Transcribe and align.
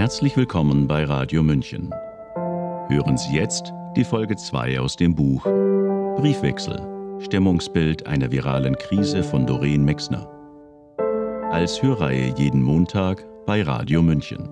Herzlich 0.00 0.34
willkommen 0.34 0.88
bei 0.88 1.04
Radio 1.04 1.42
München. 1.42 1.90
Hören 2.88 3.18
Sie 3.18 3.34
jetzt 3.34 3.70
die 3.96 4.04
Folge 4.04 4.34
2 4.34 4.80
aus 4.80 4.96
dem 4.96 5.14
Buch 5.14 5.42
Briefwechsel. 6.16 7.20
Stimmungsbild 7.20 8.06
einer 8.06 8.32
viralen 8.32 8.76
Krise 8.76 9.22
von 9.22 9.46
Doreen 9.46 9.84
Mexner. 9.84 10.26
Als 11.50 11.82
Hörreihe 11.82 12.34
jeden 12.38 12.62
Montag 12.62 13.26
bei 13.44 13.60
Radio 13.62 14.00
München. 14.00 14.48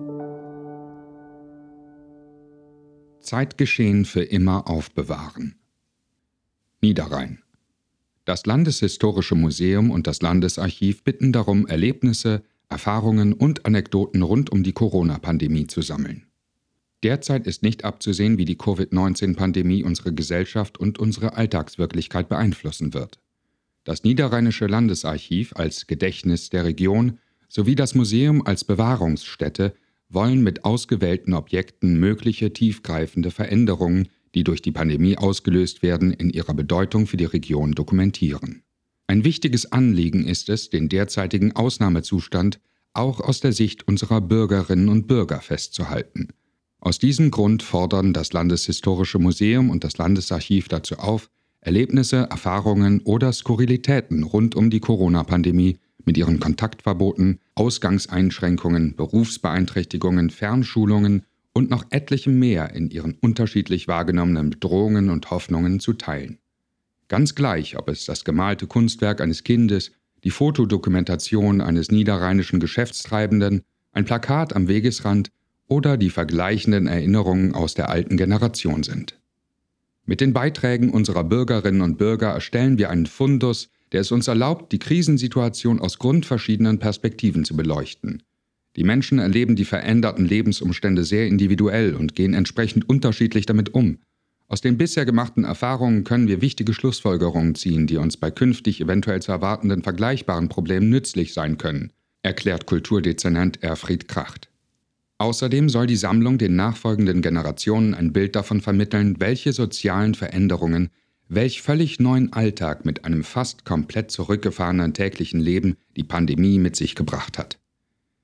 Zeitgeschehen 3.19 4.05
für 4.05 4.21
immer 4.21 4.69
aufbewahren. 4.69 5.55
Niederrhein. 6.79 7.41
Das 8.23 8.45
Landeshistorische 8.45 9.33
Museum 9.33 9.89
und 9.89 10.05
das 10.05 10.21
Landesarchiv 10.21 11.03
bitten 11.03 11.33
darum, 11.33 11.65
Erlebnisse, 11.65 12.43
Erfahrungen 12.69 13.33
und 13.33 13.65
Anekdoten 13.65 14.21
rund 14.21 14.51
um 14.51 14.63
die 14.63 14.73
Corona-Pandemie 14.73 15.67
zu 15.67 15.81
sammeln. 15.81 16.25
Derzeit 17.03 17.47
ist 17.47 17.63
nicht 17.63 17.83
abzusehen, 17.83 18.37
wie 18.37 18.45
die 18.45 18.57
Covid-19-Pandemie 18.57 19.83
unsere 19.83 20.13
Gesellschaft 20.13 20.77
und 20.77 20.99
unsere 20.99 21.35
Alltagswirklichkeit 21.35 22.29
beeinflussen 22.29 22.93
wird. 22.93 23.19
Das 23.85 24.03
Niederrheinische 24.03 24.67
Landesarchiv 24.67 25.53
als 25.55 25.87
Gedächtnis 25.87 26.49
der 26.49 26.65
Region 26.65 27.19
sowie 27.47 27.75
das 27.75 27.95
Museum 27.95 28.45
als 28.45 28.63
Bewahrungsstätte 28.63 29.73
wollen 30.09 30.43
mit 30.43 30.65
ausgewählten 30.65 31.33
Objekten 31.33 31.99
mögliche 31.99 32.51
tiefgreifende 32.51 33.31
Veränderungen, 33.31 34.09
die 34.35 34.43
durch 34.43 34.61
die 34.61 34.71
Pandemie 34.71 35.17
ausgelöst 35.17 35.81
werden, 35.81 36.13
in 36.13 36.29
ihrer 36.29 36.53
Bedeutung 36.53 37.07
für 37.07 37.17
die 37.17 37.25
Region 37.25 37.71
dokumentieren. 37.71 38.63
Ein 39.09 39.23
wichtiges 39.23 39.71
Anliegen 39.71 40.23
ist 40.23 40.49
es, 40.49 40.69
den 40.69 40.87
derzeitigen 40.87 41.55
Ausnahmezustand 41.55 42.59
auch 42.93 43.19
aus 43.19 43.39
der 43.39 43.53
Sicht 43.53 43.87
unserer 43.87 44.21
Bürgerinnen 44.21 44.87
und 44.87 45.07
Bürger 45.07 45.41
festzuhalten. 45.41 46.27
Aus 46.79 46.99
diesem 46.99 47.31
Grund 47.31 47.63
fordern 47.63 48.13
das 48.13 48.33
Landeshistorische 48.33 49.17
Museum 49.17 49.71
und 49.71 49.83
das 49.83 49.97
Landesarchiv 49.97 50.67
dazu 50.67 50.99
auf, 50.99 51.31
Erlebnisse, 51.59 52.27
Erfahrungen 52.29 52.99
oder 52.99 53.33
Skurrilitäten 53.33 54.21
rund 54.21 54.53
um 54.53 54.69
die 54.69 54.79
Corona-Pandemie 54.79 55.79
mit 56.05 56.15
ihren 56.15 56.39
Kontaktverboten, 56.39 57.39
Ausgangseinschränkungen, 57.55 58.95
Berufsbeeinträchtigungen, 58.95 60.29
Fernschulungen 60.29 61.23
und 61.51 61.71
noch 61.71 61.83
etlichem 61.89 62.37
mehr 62.37 62.75
in 62.75 62.91
ihren 62.91 63.15
unterschiedlich 63.15 63.87
wahrgenommenen 63.87 64.51
Bedrohungen 64.51 65.09
und 65.09 65.31
Hoffnungen 65.31 65.79
zu 65.79 65.93
teilen. 65.93 66.37
Ganz 67.09 67.33
gleich, 67.33 67.77
ob 67.77 67.89
es 67.89 68.05
das 68.05 68.23
gemalte 68.23 68.67
Kunstwerk 68.67 69.19
eines 69.19 69.43
Kindes, 69.43 69.91
die 70.23 70.29
Fotodokumentation 70.29 71.59
eines 71.59 71.89
niederrheinischen 71.91 72.59
Geschäftstreibenden, 72.59 73.63
ein 73.91 74.05
Plakat 74.05 74.55
am 74.55 74.67
Wegesrand 74.67 75.31
oder 75.67 75.97
die 75.97 76.11
vergleichenden 76.11 76.85
Erinnerungen 76.87 77.55
aus 77.55 77.73
der 77.73 77.89
alten 77.89 78.15
Generation 78.15 78.83
sind. 78.83 79.19
Mit 80.05 80.21
den 80.21 80.33
Beiträgen 80.33 80.91
unserer 80.91 81.23
Bürgerinnen 81.23 81.81
und 81.81 81.97
Bürger 81.97 82.29
erstellen 82.29 82.77
wir 82.77 82.91
einen 82.91 83.07
Fundus, 83.07 83.69
der 83.91 84.01
es 84.01 84.11
uns 84.11 84.27
erlaubt, 84.27 84.71
die 84.71 84.79
Krisensituation 84.79 85.79
aus 85.79 85.97
grundverschiedenen 85.97 86.77
Perspektiven 86.77 87.43
zu 87.43 87.55
beleuchten. 87.55 88.21
Die 88.75 88.83
Menschen 88.83 89.17
erleben 89.17 89.55
die 89.55 89.65
veränderten 89.65 90.25
Lebensumstände 90.25 91.03
sehr 91.03 91.27
individuell 91.27 91.95
und 91.95 92.13
gehen 92.13 92.35
entsprechend 92.35 92.87
unterschiedlich 92.87 93.47
damit 93.47 93.73
um, 93.73 93.97
aus 94.49 94.61
den 94.61 94.77
bisher 94.77 95.05
gemachten 95.05 95.43
Erfahrungen 95.43 96.03
können 96.03 96.27
wir 96.27 96.41
wichtige 96.41 96.73
Schlussfolgerungen 96.73 97.53
ziehen, 97.53 97.85
die 97.85 97.97
uns 97.97 98.17
bei 98.17 98.31
künftig 98.31 98.81
eventuell 98.81 99.21
zu 99.21 99.31
erwartenden 99.31 99.83
vergleichbaren 99.83 100.49
Problemen 100.49 100.89
nützlich 100.89 101.33
sein 101.35 101.59
können, 101.59 101.93
erklärt 102.23 102.65
Kulturdezernent 102.65 103.61
Erfried 103.61 104.07
Kracht. 104.07 104.49
Außerdem 105.19 105.69
soll 105.69 105.85
die 105.85 105.95
Sammlung 105.95 106.39
den 106.39 106.55
nachfolgenden 106.55 107.21
Generationen 107.21 107.93
ein 107.93 108.11
Bild 108.11 108.35
davon 108.35 108.59
vermitteln, 108.59 109.17
welche 109.19 109.53
sozialen 109.53 110.15
Veränderungen, 110.15 110.89
welch 111.27 111.61
völlig 111.61 111.99
neuen 111.99 112.33
Alltag 112.33 112.85
mit 112.85 113.05
einem 113.05 113.23
fast 113.23 113.65
komplett 113.65 114.09
zurückgefahrenen 114.09 114.95
täglichen 114.95 115.39
Leben 115.39 115.75
die 115.95 116.03
Pandemie 116.03 116.57
mit 116.57 116.75
sich 116.75 116.95
gebracht 116.95 117.37
hat. 117.37 117.59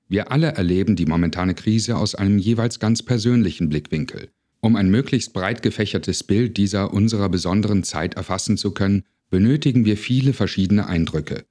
Wir 0.08 0.32
alle 0.32 0.48
erleben 0.48 0.96
die 0.96 1.06
momentane 1.06 1.54
Krise 1.54 1.96
aus 1.96 2.16
einem 2.16 2.38
jeweils 2.38 2.80
ganz 2.80 3.02
persönlichen 3.02 3.68
Blickwinkel. 3.68 4.30
Um 4.66 4.74
ein 4.74 4.90
möglichst 4.90 5.32
breit 5.32 5.62
gefächertes 5.62 6.24
Bild 6.24 6.56
dieser 6.56 6.92
unserer 6.92 7.28
besonderen 7.28 7.84
Zeit 7.84 8.14
erfassen 8.14 8.56
zu 8.56 8.72
können, 8.72 9.04
benötigen 9.30 9.84
wir 9.84 9.96
viele 9.96 10.32
verschiedene 10.32 10.88
Eindrücke. 10.88 11.44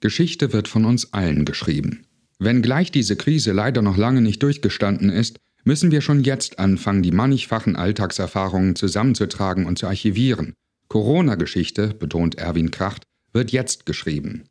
Geschichte 0.00 0.54
wird 0.54 0.68
von 0.68 0.86
uns 0.86 1.12
allen 1.12 1.44
geschrieben. 1.44 2.06
Wenngleich 2.38 2.90
diese 2.90 3.14
Krise 3.14 3.52
leider 3.52 3.82
noch 3.82 3.98
lange 3.98 4.22
nicht 4.22 4.42
durchgestanden 4.42 5.10
ist, 5.10 5.36
müssen 5.64 5.90
wir 5.90 6.00
schon 6.00 6.24
jetzt 6.24 6.58
anfangen, 6.58 7.02
die 7.02 7.12
mannigfachen 7.12 7.76
Alltagserfahrungen 7.76 8.74
zusammenzutragen 8.74 9.66
und 9.66 9.78
zu 9.78 9.86
archivieren. 9.86 10.54
Corona-Geschichte, 10.88 11.88
betont 11.88 12.36
Erwin 12.36 12.70
Kracht, 12.70 13.02
wird 13.34 13.52
jetzt 13.52 13.84
geschrieben. 13.84 14.44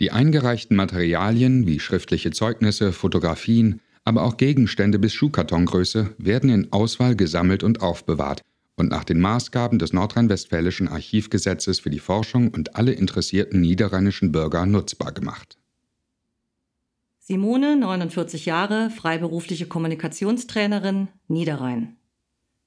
Die 0.00 0.10
eingereichten 0.10 0.76
Materialien 0.76 1.66
wie 1.66 1.80
schriftliche 1.80 2.30
Zeugnisse, 2.30 2.92
Fotografien, 2.92 3.80
aber 4.04 4.24
auch 4.24 4.36
Gegenstände 4.36 4.98
bis 4.98 5.14
Schuhkartongröße 5.14 6.14
werden 6.18 6.50
in 6.50 6.72
Auswahl 6.72 7.16
gesammelt 7.16 7.62
und 7.62 7.82
aufbewahrt 7.82 8.42
und 8.76 8.90
nach 8.90 9.04
den 9.04 9.20
Maßgaben 9.20 9.78
des 9.78 9.92
nordrhein-westfälischen 9.92 10.88
Archivgesetzes 10.88 11.80
für 11.80 11.90
die 11.90 11.98
Forschung 11.98 12.48
und 12.48 12.76
alle 12.76 12.92
interessierten 12.92 13.60
niederrheinischen 13.60 14.32
Bürger 14.32 14.66
nutzbar 14.66 15.12
gemacht. 15.12 15.56
Simone, 17.20 17.76
49 17.76 18.46
Jahre, 18.46 18.90
freiberufliche 18.90 19.66
Kommunikationstrainerin, 19.66 21.08
Niederrhein. 21.28 21.96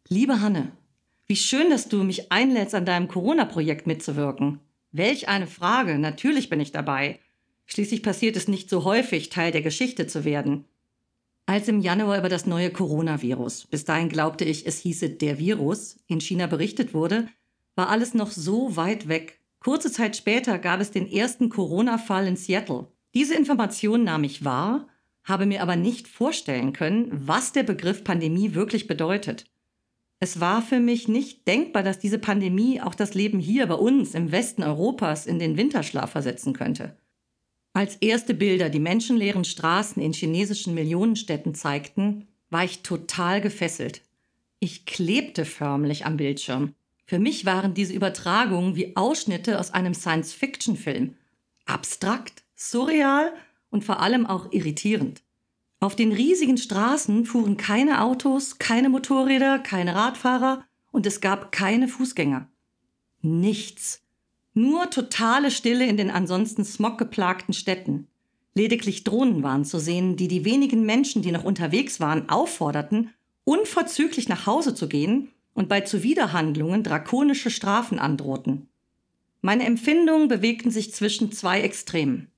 Liebe 0.07 0.39
Hanne, 0.39 0.71
wie 1.27 1.35
schön, 1.35 1.69
dass 1.69 1.89
du 1.89 2.03
mich 2.03 2.31
einlädst, 2.31 2.75
an 2.75 2.85
deinem 2.85 3.07
Corona-Projekt 3.07 3.87
mitzuwirken. 3.87 4.59
Welch 4.91 5.27
eine 5.27 5.47
Frage, 5.47 5.97
natürlich 5.99 6.49
bin 6.49 6.59
ich 6.59 6.71
dabei. 6.71 7.19
Schließlich 7.65 8.03
passiert 8.03 8.37
es 8.37 8.47
nicht 8.47 8.69
so 8.69 8.85
häufig, 8.85 9.29
Teil 9.29 9.51
der 9.51 9.63
Geschichte 9.63 10.07
zu 10.07 10.23
werden. 10.23 10.65
Als 11.47 11.67
im 11.67 11.79
Januar 11.79 12.17
über 12.17 12.29
das 12.29 12.47
neue 12.47 12.71
Coronavirus, 12.71 13.67
bis 13.67 13.85
dahin 13.85 14.09
glaubte 14.09 14.45
ich, 14.45 14.65
es 14.65 14.79
hieße 14.79 15.11
der 15.11 15.37
Virus, 15.37 15.97
in 16.07 16.19
China 16.19 16.47
berichtet 16.47 16.93
wurde, 16.95 17.27
war 17.75 17.89
alles 17.89 18.15
noch 18.15 18.31
so 18.31 18.75
weit 18.75 19.07
weg. 19.07 19.39
Kurze 19.59 19.91
Zeit 19.91 20.15
später 20.15 20.57
gab 20.57 20.79
es 20.79 20.91
den 20.91 21.07
ersten 21.07 21.49
Corona-Fall 21.49 22.27
in 22.27 22.35
Seattle. 22.35 22.87
Diese 23.13 23.35
Information 23.35 24.03
nahm 24.03 24.23
ich 24.23 24.43
wahr, 24.43 24.87
habe 25.23 25.45
mir 25.45 25.61
aber 25.61 25.75
nicht 25.75 26.07
vorstellen 26.07 26.73
können, 26.73 27.09
was 27.11 27.51
der 27.51 27.63
Begriff 27.63 28.03
Pandemie 28.03 28.55
wirklich 28.55 28.87
bedeutet. 28.87 29.45
Es 30.19 30.39
war 30.39 30.61
für 30.61 30.79
mich 30.79 31.07
nicht 31.07 31.47
denkbar, 31.47 31.83
dass 31.83 31.99
diese 31.99 32.19
Pandemie 32.19 32.81
auch 32.81 32.95
das 32.95 33.13
Leben 33.13 33.39
hier 33.39 33.67
bei 33.67 33.75
uns 33.75 34.15
im 34.15 34.31
Westen 34.31 34.63
Europas 34.63 35.27
in 35.27 35.39
den 35.39 35.57
Winterschlaf 35.57 36.11
versetzen 36.11 36.53
könnte. 36.53 36.97
Als 37.75 37.97
erste 37.97 38.33
Bilder 38.33 38.69
die 38.69 38.79
menschenleeren 38.79 39.43
Straßen 39.43 40.01
in 40.01 40.13
chinesischen 40.13 40.73
Millionenstädten 40.73 41.53
zeigten, 41.55 42.25
war 42.49 42.63
ich 42.63 42.83
total 42.83 43.41
gefesselt. 43.41 44.01
Ich 44.61 44.85
klebte 44.85 45.43
förmlich 45.43 46.05
am 46.05 46.15
Bildschirm. 46.15 46.73
Für 47.05 47.19
mich 47.19 47.45
waren 47.45 47.73
diese 47.73 47.91
Übertragungen 47.91 48.77
wie 48.77 48.95
Ausschnitte 48.95 49.59
aus 49.59 49.71
einem 49.71 49.93
Science-Fiction-Film. 49.93 51.15
Abstrakt, 51.65 52.45
surreal 52.55 53.33
und 53.71 53.83
vor 53.83 53.99
allem 53.99 54.25
auch 54.25 54.53
irritierend. 54.53 55.21
Auf 55.81 55.97
den 55.97 56.13
riesigen 56.13 56.57
Straßen 56.57 57.25
fuhren 57.25 57.57
keine 57.57 58.01
Autos, 58.01 58.57
keine 58.57 58.87
Motorräder, 58.87 59.59
keine 59.59 59.95
Radfahrer 59.95 60.63
und 60.93 61.05
es 61.05 61.19
gab 61.19 61.51
keine 61.51 61.89
Fußgänger. 61.89 62.47
Nichts. 63.21 64.04
Nur 64.57 64.89
totale 64.89 65.51
Stille 65.51 65.85
in 65.85 65.97
den 65.97 66.09
ansonsten 66.09 66.63
smoggeplagten 66.63 67.53
Städten. 67.53 68.07
Lediglich 68.53 69.03
Drohnen 69.03 69.43
waren 69.43 69.65
zu 69.65 69.79
sehen, 69.79 70.15
die 70.15 70.29
die 70.29 70.45
wenigen 70.45 70.85
Menschen, 70.85 71.21
die 71.21 71.33
noch 71.33 71.43
unterwegs 71.43 71.99
waren, 71.99 72.29
aufforderten, 72.29 73.09
unverzüglich 73.43 74.29
nach 74.29 74.45
Hause 74.45 74.73
zu 74.73 74.87
gehen 74.87 75.27
und 75.53 75.67
bei 75.67 75.81
Zuwiderhandlungen 75.81 76.83
drakonische 76.83 77.49
Strafen 77.49 77.99
androhten. 77.99 78.69
Meine 79.41 79.65
Empfindungen 79.65 80.29
bewegten 80.29 80.71
sich 80.71 80.93
zwischen 80.93 81.33
zwei 81.33 81.59
Extremen. 81.59 82.31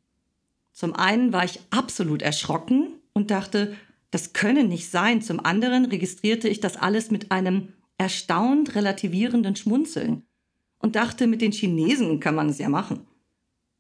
Zum 0.74 0.95
einen 0.95 1.31
war 1.33 1.45
ich 1.45 1.59
absolut 1.69 2.24
erschrocken 2.24 2.95
und 3.13 3.30
dachte, 3.30 3.75
das 4.09 4.33
könne 4.33 4.63
nicht 4.63 4.89
sein. 4.89 5.21
Zum 5.21 5.39
anderen 5.39 5.86
registrierte 5.86 6.50
ich 6.50 6.62
das 6.62 6.77
alles 6.77 7.12
mit 7.12 7.31
einem 7.31 7.74
erstaunt 8.00 8.74
relativierenden 8.74 9.56
Schmunzeln 9.56 10.24
und 10.79 10.95
dachte, 10.95 11.27
mit 11.27 11.41
den 11.41 11.51
Chinesen 11.51 12.19
kann 12.19 12.35
man 12.35 12.50
es 12.50 12.57
ja 12.57 12.69
machen. 12.69 13.07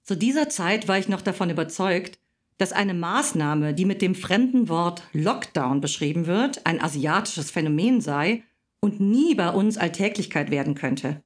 Zu 0.03 0.15
dieser 0.15 0.49
Zeit 0.49 0.87
war 0.87 0.97
ich 0.97 1.09
noch 1.09 1.21
davon 1.21 1.49
überzeugt, 1.49 2.19
dass 2.57 2.71
eine 2.71 2.93
Maßnahme, 2.93 3.73
die 3.73 3.85
mit 3.85 4.01
dem 4.01 4.15
fremden 4.15 4.69
Wort 4.69 5.03
Lockdown 5.13 5.81
beschrieben 5.81 6.25
wird, 6.25 6.65
ein 6.65 6.81
asiatisches 6.81 7.51
Phänomen 7.51 8.01
sei 8.01 8.43
und 8.79 8.99
nie 8.99 9.35
bei 9.35 9.49
uns 9.49 9.77
Alltäglichkeit 9.77 10.49
werden 10.49 10.75
könnte. 10.75 11.23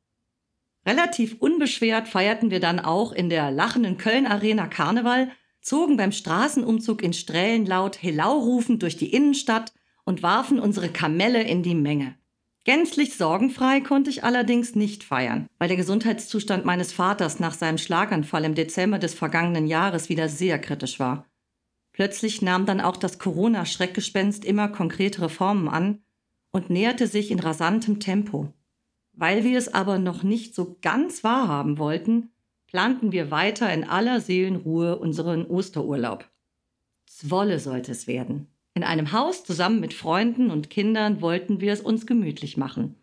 Relativ 0.85 1.35
unbeschwert 1.39 2.07
feierten 2.07 2.49
wir 2.49 2.59
dann 2.59 2.79
auch 2.79 3.11
in 3.11 3.29
der 3.29 3.51
lachenden 3.51 3.97
Köln 3.97 4.25
Arena 4.25 4.67
Karneval, 4.67 5.29
zogen 5.61 5.95
beim 5.95 6.11
Straßenumzug 6.11 7.03
in 7.03 7.13
Strählen 7.13 7.65
laut 7.65 8.01
Helau 8.01 8.39
rufend 8.39 8.81
durch 8.81 8.97
die 8.97 9.13
Innenstadt 9.13 9.73
und 10.05 10.23
warfen 10.23 10.59
unsere 10.59 10.89
Kamelle 10.89 11.43
in 11.43 11.61
die 11.61 11.75
Menge. 11.75 12.15
Gänzlich 12.63 13.17
sorgenfrei 13.17 13.81
konnte 13.81 14.11
ich 14.11 14.23
allerdings 14.23 14.75
nicht 14.75 15.03
feiern, 15.03 15.47
weil 15.57 15.67
der 15.67 15.77
Gesundheitszustand 15.77 16.63
meines 16.63 16.93
Vaters 16.93 17.39
nach 17.39 17.55
seinem 17.55 17.79
Schlaganfall 17.79 18.43
im 18.45 18.53
Dezember 18.53 18.99
des 18.99 19.15
vergangenen 19.15 19.65
Jahres 19.65 20.09
wieder 20.09 20.29
sehr 20.29 20.59
kritisch 20.59 20.99
war. 20.99 21.25
Plötzlich 21.91 22.43
nahm 22.43 22.67
dann 22.67 22.79
auch 22.79 22.97
das 22.97 23.17
Corona-Schreckgespenst 23.17 24.45
immer 24.45 24.67
konkretere 24.67 25.29
Formen 25.29 25.69
an 25.69 26.03
und 26.51 26.69
näherte 26.69 27.07
sich 27.07 27.31
in 27.31 27.39
rasantem 27.39 27.99
Tempo. 27.99 28.53
Weil 29.13 29.43
wir 29.43 29.57
es 29.57 29.73
aber 29.73 29.97
noch 29.97 30.21
nicht 30.21 30.53
so 30.53 30.77
ganz 30.81 31.23
wahrhaben 31.23 31.79
wollten, 31.79 32.29
planten 32.67 33.11
wir 33.11 33.31
weiter 33.31 33.73
in 33.73 33.83
aller 33.83 34.21
Seelenruhe 34.21 34.99
unseren 34.99 35.45
Osterurlaub. 35.45 36.29
Zwolle 37.07 37.59
sollte 37.59 37.91
es 37.91 38.07
werden. 38.07 38.47
In 38.73 38.83
einem 38.83 39.11
Haus 39.11 39.43
zusammen 39.43 39.79
mit 39.79 39.93
Freunden 39.93 40.49
und 40.49 40.69
Kindern 40.69 41.21
wollten 41.21 41.59
wir 41.59 41.73
es 41.73 41.81
uns 41.81 42.05
gemütlich 42.05 42.55
machen. 42.55 42.95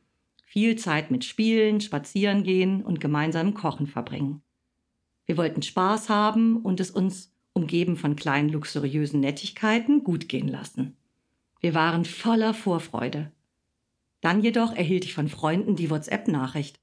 Viel 0.45 0.77
Zeit 0.77 1.11
mit 1.11 1.25
Spielen, 1.25 1.81
Spazieren 1.81 2.43
gehen 2.43 2.83
und 2.83 3.01
gemeinsamem 3.01 3.53
Kochen 3.53 3.87
verbringen. 3.87 4.43
Wir 5.27 5.37
wollten 5.37 5.61
Spaß 5.61 6.09
haben 6.09 6.57
und 6.57 6.81
es 6.81 6.91
uns, 6.91 7.35
umgeben 7.53 7.97
von 7.97 8.17
kleinen 8.17 8.49
luxuriösen 8.49 9.21
Nettigkeiten, 9.21 10.05
gut 10.05 10.29
gehen 10.29 10.49
lassen. 10.49 10.97
Wir 11.61 11.75
waren 11.75 12.07
voller 12.07 12.55
Vorfreude. 12.55 13.31
Dann 14.23 14.43
jedoch 14.43 14.75
erhielt 14.75 15.05
ich 15.05 15.13
von 15.13 15.29
Freunden 15.29 15.77
die 15.77 15.91
WhatsApp-Nachricht. 15.91 16.81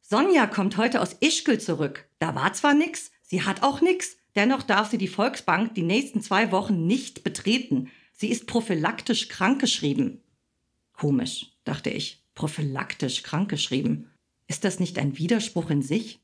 Sonja 0.00 0.46
kommt 0.46 0.76
heute 0.76 1.00
aus 1.00 1.14
Ischgl 1.20 1.58
zurück. 1.58 2.08
Da 2.18 2.34
war 2.34 2.52
zwar 2.54 2.74
nix, 2.74 3.10
sie 3.22 3.42
hat 3.42 3.62
auch 3.62 3.80
nix, 3.80 4.16
dennoch 4.34 4.62
darf 4.62 4.90
sie 4.90 4.98
die 4.98 5.08
Volksbank 5.08 5.74
die 5.74 5.82
nächsten 5.82 6.22
zwei 6.22 6.52
Wochen 6.52 6.86
nicht 6.86 7.22
betreten. 7.22 7.90
Sie 8.16 8.28
ist 8.28 8.46
prophylaktisch 8.46 9.28
krankgeschrieben. 9.28 10.20
Komisch, 10.92 11.52
dachte 11.64 11.90
ich. 11.90 12.22
Prophylaktisch 12.34 13.24
krankgeschrieben. 13.24 14.08
Ist 14.46 14.64
das 14.64 14.78
nicht 14.78 14.98
ein 14.98 15.18
Widerspruch 15.18 15.68
in 15.70 15.82
sich? 15.82 16.20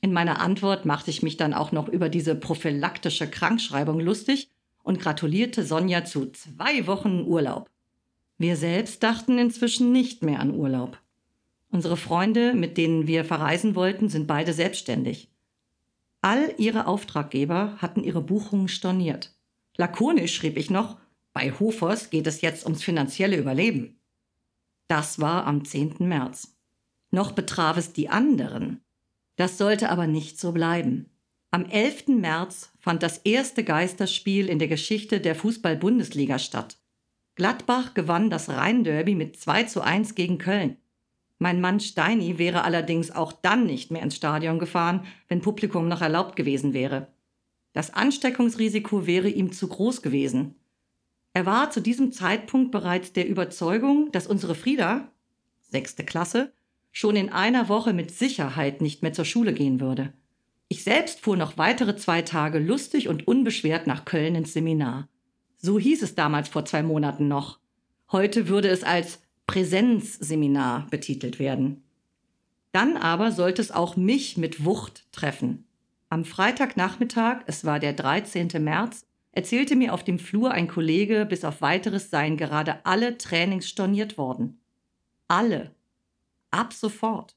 In 0.00 0.12
meiner 0.12 0.40
Antwort 0.40 0.86
machte 0.86 1.10
ich 1.10 1.22
mich 1.22 1.36
dann 1.36 1.54
auch 1.54 1.72
noch 1.72 1.88
über 1.88 2.08
diese 2.08 2.34
prophylaktische 2.34 3.30
Krankschreibung 3.30 4.00
lustig 4.00 4.50
und 4.82 4.98
gratulierte 4.98 5.64
Sonja 5.64 6.04
zu 6.04 6.30
zwei 6.32 6.86
Wochen 6.86 7.22
Urlaub. 7.22 7.70
Wir 8.38 8.56
selbst 8.56 9.02
dachten 9.02 9.38
inzwischen 9.38 9.92
nicht 9.92 10.24
mehr 10.24 10.40
an 10.40 10.54
Urlaub. 10.54 10.98
Unsere 11.70 11.96
Freunde, 11.96 12.54
mit 12.54 12.78
denen 12.78 13.06
wir 13.06 13.24
verreisen 13.24 13.76
wollten, 13.76 14.08
sind 14.08 14.26
beide 14.26 14.52
selbstständig. 14.52 15.28
All 16.20 16.52
ihre 16.58 16.86
Auftraggeber 16.86 17.76
hatten 17.78 18.02
ihre 18.02 18.22
Buchungen 18.22 18.68
storniert. 18.68 19.32
Lakonisch 19.80 20.34
schrieb 20.34 20.58
ich 20.58 20.68
noch, 20.68 20.98
bei 21.32 21.52
Hofers 21.52 22.10
geht 22.10 22.26
es 22.26 22.42
jetzt 22.42 22.64
ums 22.64 22.82
finanzielle 22.82 23.38
Überleben. 23.38 23.98
Das 24.88 25.20
war 25.20 25.46
am 25.46 25.64
10. 25.64 25.94
März. 26.00 26.54
Noch 27.10 27.32
betraf 27.32 27.78
es 27.78 27.94
die 27.94 28.10
anderen. 28.10 28.82
Das 29.36 29.56
sollte 29.56 29.88
aber 29.88 30.06
nicht 30.06 30.38
so 30.38 30.52
bleiben. 30.52 31.08
Am 31.50 31.64
11. 31.64 32.08
März 32.08 32.72
fand 32.78 33.02
das 33.02 33.22
erste 33.24 33.64
Geisterspiel 33.64 34.50
in 34.50 34.58
der 34.58 34.68
Geschichte 34.68 35.18
der 35.18 35.34
Fußball-Bundesliga 35.34 36.38
statt. 36.38 36.76
Gladbach 37.34 37.94
gewann 37.94 38.28
das 38.28 38.50
Rhein-Derby 38.50 39.14
mit 39.14 39.38
2 39.38 39.62
zu 39.62 39.80
1 39.80 40.14
gegen 40.14 40.36
Köln. 40.36 40.76
Mein 41.38 41.62
Mann 41.62 41.80
Steini 41.80 42.36
wäre 42.36 42.64
allerdings 42.64 43.12
auch 43.12 43.32
dann 43.32 43.64
nicht 43.64 43.90
mehr 43.90 44.02
ins 44.02 44.16
Stadion 44.16 44.58
gefahren, 44.58 45.06
wenn 45.28 45.40
Publikum 45.40 45.88
noch 45.88 46.02
erlaubt 46.02 46.36
gewesen 46.36 46.74
wäre. 46.74 47.08
Das 47.72 47.92
Ansteckungsrisiko 47.94 49.06
wäre 49.06 49.28
ihm 49.28 49.52
zu 49.52 49.68
groß 49.68 50.02
gewesen. 50.02 50.56
Er 51.32 51.46
war 51.46 51.70
zu 51.70 51.80
diesem 51.80 52.12
Zeitpunkt 52.12 52.72
bereits 52.72 53.12
der 53.12 53.28
Überzeugung, 53.28 54.10
dass 54.12 54.26
unsere 54.26 54.54
Frieda, 54.54 55.12
sechste 55.60 56.04
Klasse, 56.04 56.52
schon 56.90 57.14
in 57.14 57.28
einer 57.28 57.68
Woche 57.68 57.92
mit 57.92 58.10
Sicherheit 58.10 58.80
nicht 58.80 59.02
mehr 59.02 59.12
zur 59.12 59.24
Schule 59.24 59.52
gehen 59.52 59.80
würde. 59.80 60.12
Ich 60.68 60.82
selbst 60.82 61.20
fuhr 61.20 61.36
noch 61.36 61.58
weitere 61.58 61.96
zwei 61.96 62.22
Tage 62.22 62.58
lustig 62.58 63.08
und 63.08 63.28
unbeschwert 63.28 63.86
nach 63.86 64.04
Köln 64.04 64.34
ins 64.34 64.52
Seminar. 64.52 65.08
So 65.56 65.78
hieß 65.78 66.02
es 66.02 66.14
damals 66.14 66.48
vor 66.48 66.64
zwei 66.64 66.82
Monaten 66.82 67.28
noch. 67.28 67.58
Heute 68.10 68.48
würde 68.48 68.68
es 68.68 68.82
als 68.82 69.20
Präsenzseminar 69.46 70.86
betitelt 70.90 71.38
werden. 71.38 71.82
Dann 72.72 72.96
aber 72.96 73.32
sollte 73.32 73.60
es 73.62 73.72
auch 73.72 73.96
mich 73.96 74.36
mit 74.36 74.64
Wucht 74.64 75.06
treffen. 75.12 75.64
Am 76.12 76.24
Freitagnachmittag, 76.24 77.42
es 77.46 77.64
war 77.64 77.78
der 77.78 77.92
13. 77.92 78.48
März, 78.58 79.06
erzählte 79.30 79.76
mir 79.76 79.94
auf 79.94 80.02
dem 80.02 80.18
Flur 80.18 80.50
ein 80.50 80.66
Kollege, 80.66 81.24
bis 81.24 81.44
auf 81.44 81.62
weiteres 81.62 82.10
seien 82.10 82.36
gerade 82.36 82.84
alle 82.84 83.16
Trainings 83.16 83.68
storniert 83.68 84.18
worden. 84.18 84.60
Alle. 85.28 85.72
Ab 86.50 86.72
sofort. 86.72 87.36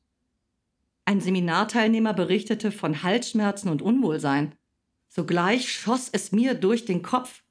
Ein 1.05 1.21
Seminarteilnehmer 1.21 2.15
berichtete 2.15 2.71
von 2.71 3.03
Halsschmerzen 3.03 3.69
und 3.69 3.83
Unwohlsein. 3.83 4.55
Sogleich 5.07 5.71
schoss 5.71 6.09
es 6.11 6.31
mir 6.31 6.55
durch 6.55 6.85
den 6.85 7.03
Kopf. 7.03 7.43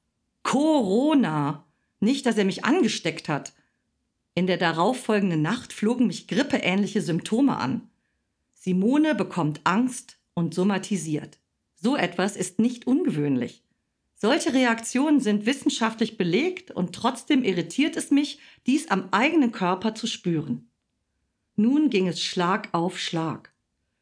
Corona! 0.43 1.65
Nicht, 2.01 2.25
dass 2.25 2.37
er 2.37 2.43
mich 2.43 2.65
angesteckt 2.65 3.29
hat. 3.29 3.53
In 4.35 4.45
der 4.45 4.57
darauffolgenden 4.57 5.41
Nacht 5.41 5.71
flogen 5.71 6.07
mich 6.07 6.27
grippeähnliche 6.27 7.01
Symptome 7.01 7.55
an. 7.55 7.87
Simone 8.51 9.15
bekommt 9.15 9.61
Angst, 9.63 10.17
und 10.35 10.53
somatisiert. 10.53 11.39
So 11.75 11.95
etwas 11.95 12.35
ist 12.35 12.59
nicht 12.59 12.87
ungewöhnlich. 12.87 13.63
Solche 14.15 14.53
Reaktionen 14.53 15.19
sind 15.19 15.45
wissenschaftlich 15.45 16.17
belegt 16.17 16.71
und 16.71 16.95
trotzdem 16.95 17.43
irritiert 17.43 17.97
es 17.97 18.09
mich, 18.09 18.39
dies 18.65 18.89
am 18.89 19.09
eigenen 19.11 19.51
Körper 19.51 19.95
zu 19.95 20.07
spüren. 20.07 20.69
Nun 21.57 21.89
ging 21.89 22.07
es 22.07 22.21
Schlag 22.21 22.69
auf 22.71 22.97
Schlag. 22.97 23.53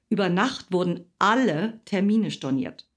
Über 0.09 0.29
Nacht 0.29 0.71
wurden 0.71 1.05
alle 1.17 1.81
Termine 1.85 2.29
storniert. 2.29 2.87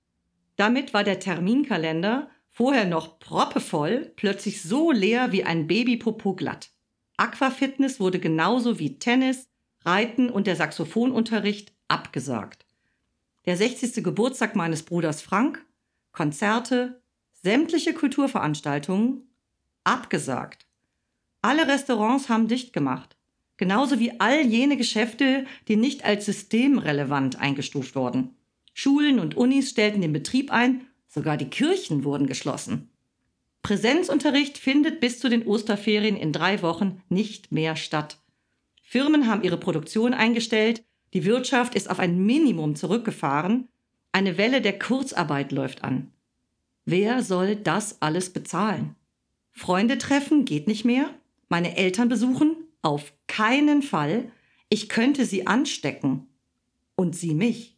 Damit 0.56 0.92
war 0.92 1.02
der 1.02 1.18
Terminkalender, 1.18 2.28
vorher 2.50 2.84
noch 2.84 3.18
proppevoll, 3.18 4.12
plötzlich 4.16 4.62
so 4.62 4.92
leer 4.92 5.32
wie 5.32 5.44
ein 5.44 5.66
Babypopo 5.66 6.34
glatt. 6.34 6.70
Aquafitness 7.16 8.00
wurde 8.00 8.20
genauso 8.20 8.78
wie 8.78 8.98
Tennis, 8.98 9.48
Reiten 9.80 10.28
und 10.28 10.46
der 10.46 10.56
Saxophonunterricht 10.56 11.72
abgesagt 11.88 12.63
der 13.46 13.56
60. 13.56 14.02
Geburtstag 14.02 14.56
meines 14.56 14.82
Bruders 14.82 15.22
Frank, 15.22 15.64
Konzerte, 16.12 17.02
sämtliche 17.42 17.92
Kulturveranstaltungen 17.92 19.28
abgesagt. 19.84 20.66
Alle 21.42 21.68
Restaurants 21.68 22.28
haben 22.28 22.48
dicht 22.48 22.72
gemacht, 22.72 23.16
genauso 23.56 23.98
wie 23.98 24.18
all 24.18 24.40
jene 24.40 24.76
Geschäfte, 24.76 25.44
die 25.68 25.76
nicht 25.76 26.04
als 26.04 26.24
systemrelevant 26.24 27.38
eingestuft 27.38 27.96
wurden. 27.96 28.36
Schulen 28.72 29.20
und 29.20 29.36
Unis 29.36 29.70
stellten 29.70 30.00
den 30.00 30.12
Betrieb 30.12 30.50
ein, 30.50 30.86
sogar 31.06 31.36
die 31.36 31.50
Kirchen 31.50 32.04
wurden 32.04 32.26
geschlossen. 32.26 32.90
Präsenzunterricht 33.62 34.58
findet 34.58 35.00
bis 35.00 35.20
zu 35.20 35.28
den 35.28 35.46
Osterferien 35.46 36.16
in 36.16 36.32
drei 36.32 36.60
Wochen 36.62 37.02
nicht 37.08 37.52
mehr 37.52 37.76
statt. 37.76 38.18
Firmen 38.82 39.26
haben 39.26 39.42
ihre 39.42 39.56
Produktion 39.56 40.12
eingestellt, 40.12 40.84
die 41.14 41.24
Wirtschaft 41.24 41.74
ist 41.74 41.88
auf 41.88 42.00
ein 42.00 42.26
Minimum 42.26 42.74
zurückgefahren. 42.74 43.68
Eine 44.12 44.36
Welle 44.36 44.60
der 44.60 44.78
Kurzarbeit 44.78 45.52
läuft 45.52 45.84
an. 45.84 46.10
Wer 46.84 47.22
soll 47.22 47.56
das 47.56 48.02
alles 48.02 48.30
bezahlen? 48.30 48.96
Freunde 49.52 49.96
treffen 49.96 50.44
geht 50.44 50.66
nicht 50.66 50.84
mehr. 50.84 51.08
Meine 51.48 51.76
Eltern 51.76 52.08
besuchen? 52.08 52.56
Auf 52.82 53.12
keinen 53.28 53.82
Fall. 53.82 54.30
Ich 54.68 54.88
könnte 54.88 55.24
sie 55.24 55.46
anstecken. 55.46 56.26
Und 56.96 57.16
sie 57.16 57.34
mich. 57.34 57.76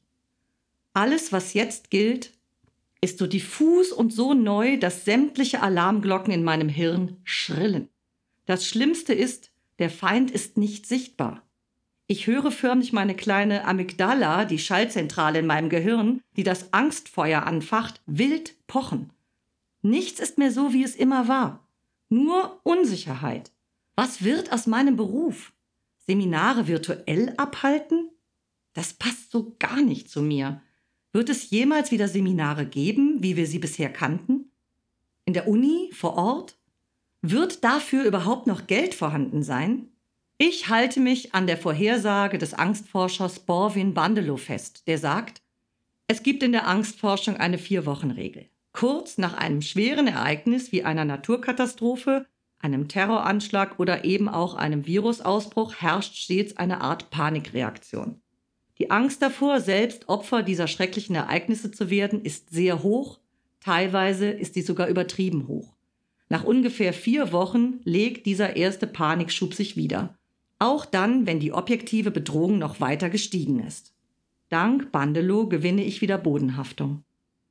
Alles, 0.95 1.31
was 1.31 1.55
jetzt 1.55 1.91
gilt, 1.91 2.33
ist 3.03 3.19
so 3.19 3.27
diffus 3.27 3.93
und 3.93 4.13
so 4.13 4.35
neu, 4.35 4.79
dass 4.79 5.05
sämtliche 5.05 5.63
Alarmglocken 5.63 6.33
in 6.33 6.43
meinem 6.43 6.69
Hirn 6.69 7.19
schrillen. 7.25 7.89
Das 8.47 8.67
Schlimmste 8.67 9.13
ist, 9.13 9.53
der 9.79 9.91
Feind 9.91 10.31
ist 10.31 10.57
nicht 10.57 10.87
sichtbar. 10.87 11.46
Ich 12.09 12.29
höre 12.29 12.53
förmlich 12.53 12.93
meine 12.93 13.17
kleine 13.17 13.65
Amygdala, 13.65 14.45
die 14.45 14.61
Schallzentrale 14.61 15.41
in 15.41 15.47
meinem 15.47 15.69
Gehirn, 15.69 16.21
die 16.37 16.45
das 16.45 16.73
Angstfeuer 16.73 17.43
anfacht, 17.43 18.01
wild 18.07 18.55
pochen. 18.69 19.11
Nichts 19.83 20.21
ist 20.21 20.39
mehr 20.39 20.53
so, 20.53 20.73
wie 20.73 20.85
es 20.85 20.95
immer 20.95 21.27
war. 21.27 21.69
Nur 22.09 22.61
Unsicherheit. 22.63 23.51
Was 23.97 24.23
wird 24.23 24.53
aus 24.53 24.69
meinem 24.69 24.97
Beruf? 24.97 25.53
Seminare 26.07 26.69
virtuell 26.69 27.35
abhalten? 27.37 28.11
Das 28.73 28.93
passt 28.93 29.33
so 29.33 29.57
gar 29.59 29.81
nicht 29.83 30.09
zu 30.09 30.23
mir. 30.23 30.63
Wird 31.13 31.29
es 31.29 31.51
jemals 31.51 31.91
wieder 31.91 32.07
Seminare 32.07 32.67
geben, 32.67 33.23
wie 33.23 33.37
wir 33.37 33.47
sie 33.47 33.59
bisher 33.59 33.93
kannten? 33.93 34.53
In 35.25 35.33
der 35.33 35.49
Uni, 35.49 35.91
vor 35.93 36.15
Ort? 36.15 36.57
Wird 37.23 37.65
dafür 37.65 38.05
überhaupt 38.05 38.47
noch 38.47 38.69
Geld 38.69 38.95
vorhanden 38.95 39.43
sein? 39.43 39.89
Ich 40.39 40.69
halte 40.69 41.01
mich 41.01 41.35
an 41.35 41.47
der 41.47 41.57
Vorhersage 41.57 42.37
des 42.37 42.53
Angstforschers 42.53 43.39
Borwin 43.39 43.95
Bandelow 43.95 44.37
fest, 44.37 44.87
der 44.87 44.99
sagt, 44.99 45.41
Es 46.09 46.23
gibt 46.23 46.43
in 46.43 46.53
der 46.53 46.67
Angstforschung 46.67 47.39
eine 47.39 47.57
Vier-Wochen-Regel. 47.57 48.51
Kurz 48.73 49.17
nach 49.17 49.33
einem 49.33 49.63
schweren 49.63 50.07
Ereignis 50.07 50.73
wie 50.73 50.85
einer 50.85 51.07
Naturkatastrophe, 51.07 52.27
einem 52.59 52.87
Terroranschlag 52.87 53.79
oder 53.79 54.05
eben 54.05 54.29
auch 54.29 54.57
einem 54.57 54.85
Virusausbruch 54.85 55.77
herrscht 55.77 56.17
stets 56.17 56.59
eine 56.59 56.83
Art 56.83 57.09
Panikreaktion. 57.09 58.21
Die 58.79 58.91
Angst 58.91 59.23
davor, 59.23 59.63
selbst 59.63 60.11
Opfer 60.11 60.43
dieser 60.43 60.69
schrecklichen 60.69 61.17
Ereignisse 61.17 61.71
zu 61.71 61.89
werden, 61.89 62.21
ist 62.23 62.51
sehr 62.51 62.83
hoch, 62.83 63.21
teilweise 63.61 64.29
ist 64.29 64.53
sie 64.53 64.61
sogar 64.61 64.89
übertrieben 64.89 65.49
hoch. 65.49 65.73
Nach 66.29 66.45
ungefähr 66.45 66.93
vier 66.93 67.33
Wochen 67.33 67.81
legt 67.85 68.27
dieser 68.27 68.57
erste 68.57 68.87
Panikschub 68.87 69.55
sich 69.55 69.79
wieder. 69.79 70.19
Auch 70.59 70.87
dann, 70.87 71.27
wenn 71.27 71.41
die 71.41 71.53
objektive 71.53 72.11
Bedrohung 72.11 72.59
noch 72.59 72.81
weiter 72.81 73.11
gestiegen 73.11 73.61
ist. 73.61 73.95
Dank 74.49 74.93
Bandelow 74.93 75.49
gewinne 75.49 75.85
ich 75.85 76.01
wieder 76.01 76.19
Bodenhaftung. 76.19 77.03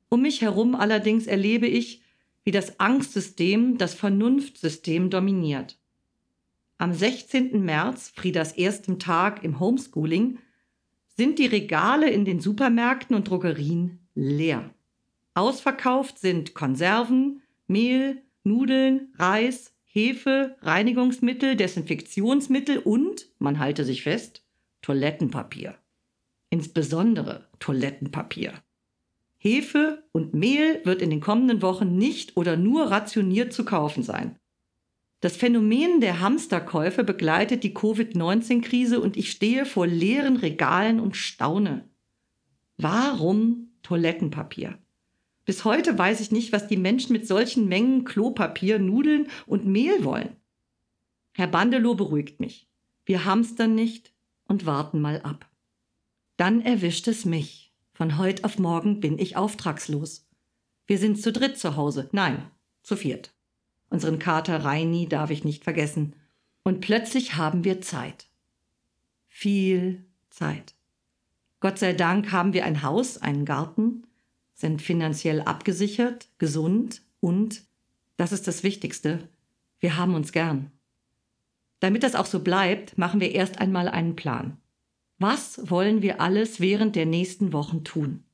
Um 0.08 0.22
mich 0.22 0.40
herum 0.40 0.74
allerdings 0.74 1.26
erlebe 1.26 1.66
ich, 1.66 2.02
wie 2.44 2.52
das 2.52 2.80
Angstsystem 2.80 3.76
das 3.76 3.94
Vernunftsystem 3.94 5.10
dominiert. 5.10 5.78
Am 6.78 6.92
16. 6.92 7.64
März, 7.64 8.12
Friedas 8.14 8.52
erstem 8.52 8.98
Tag 8.98 9.42
im 9.42 9.60
Homeschooling, 9.60 10.38
sind 11.16 11.38
die 11.38 11.46
Regale 11.46 12.10
in 12.10 12.24
den 12.24 12.40
Supermärkten 12.40 13.16
und 13.16 13.28
Drogerien 13.28 14.00
leer. 14.14 14.70
Ausverkauft 15.34 16.18
sind 16.18 16.54
Konserven, 16.54 17.42
Mehl, 17.66 18.22
Nudeln, 18.44 19.12
Reis, 19.16 19.72
Hefe, 19.96 20.56
Reinigungsmittel, 20.60 21.56
Desinfektionsmittel 21.56 22.80
und, 22.80 23.30
man 23.38 23.58
halte 23.58 23.82
sich 23.82 24.02
fest, 24.02 24.44
Toilettenpapier. 24.82 25.74
Insbesondere 26.50 27.48
Toilettenpapier. 27.60 28.52
Hefe 29.38 30.04
und 30.12 30.34
Mehl 30.34 30.82
wird 30.84 31.00
in 31.00 31.08
den 31.08 31.22
kommenden 31.22 31.62
Wochen 31.62 31.96
nicht 31.96 32.36
oder 32.36 32.58
nur 32.58 32.90
rationiert 32.90 33.54
zu 33.54 33.64
kaufen 33.64 34.02
sein. 34.02 34.36
Das 35.20 35.34
Phänomen 35.34 36.02
der 36.02 36.20
Hamsterkäufe 36.20 37.02
begleitet 37.02 37.64
die 37.64 37.72
Covid-19-Krise 37.72 39.00
und 39.00 39.16
ich 39.16 39.30
stehe 39.30 39.64
vor 39.64 39.86
leeren 39.86 40.36
Regalen 40.36 41.00
und 41.00 41.16
staune. 41.16 41.88
Warum 42.76 43.70
Toilettenpapier? 43.82 44.78
Bis 45.46 45.64
heute 45.64 45.96
weiß 45.96 46.20
ich 46.20 46.32
nicht, 46.32 46.52
was 46.52 46.66
die 46.66 46.76
Menschen 46.76 47.12
mit 47.12 47.26
solchen 47.26 47.68
Mengen 47.68 48.04
Klopapier, 48.04 48.80
Nudeln 48.80 49.28
und 49.46 49.64
Mehl 49.64 50.04
wollen. 50.04 50.36
Herr 51.32 51.46
Bandelow 51.46 51.94
beruhigt 51.94 52.40
mich. 52.40 52.68
Wir 53.04 53.24
hamstern 53.24 53.74
nicht 53.74 54.12
und 54.48 54.66
warten 54.66 55.00
mal 55.00 55.22
ab. 55.22 55.48
Dann 56.36 56.60
erwischt 56.60 57.06
es 57.06 57.24
mich. 57.24 57.72
Von 57.94 58.18
heute 58.18 58.44
auf 58.44 58.58
morgen 58.58 59.00
bin 59.00 59.18
ich 59.18 59.36
auftragslos. 59.36 60.28
Wir 60.86 60.98
sind 60.98 61.22
zu 61.22 61.32
dritt 61.32 61.58
zu 61.58 61.76
Hause. 61.76 62.08
Nein, 62.12 62.50
zu 62.82 62.96
viert. 62.96 63.32
Unseren 63.88 64.18
Kater 64.18 64.64
Reini 64.64 65.08
darf 65.08 65.30
ich 65.30 65.44
nicht 65.44 65.62
vergessen. 65.62 66.16
Und 66.64 66.80
plötzlich 66.80 67.36
haben 67.36 67.62
wir 67.62 67.80
Zeit. 67.80 68.26
Viel 69.28 70.04
Zeit. 70.28 70.74
Gott 71.60 71.78
sei 71.78 71.92
Dank 71.92 72.32
haben 72.32 72.52
wir 72.52 72.64
ein 72.64 72.82
Haus, 72.82 73.18
einen 73.18 73.44
Garten, 73.44 74.05
sind 74.56 74.82
finanziell 74.82 75.42
abgesichert, 75.42 76.28
gesund 76.38 77.02
und, 77.20 77.62
das 78.16 78.32
ist 78.32 78.48
das 78.48 78.62
Wichtigste, 78.62 79.28
wir 79.78 79.96
haben 79.96 80.14
uns 80.14 80.32
gern. 80.32 80.72
Damit 81.80 82.02
das 82.02 82.14
auch 82.14 82.26
so 82.26 82.40
bleibt, 82.40 82.96
machen 82.96 83.20
wir 83.20 83.32
erst 83.32 83.60
einmal 83.60 83.88
einen 83.88 84.16
Plan. 84.16 84.56
Was 85.18 85.70
wollen 85.70 86.00
wir 86.02 86.20
alles 86.20 86.58
während 86.58 86.96
der 86.96 87.06
nächsten 87.06 87.52
Wochen 87.52 87.84
tun? 87.84 88.24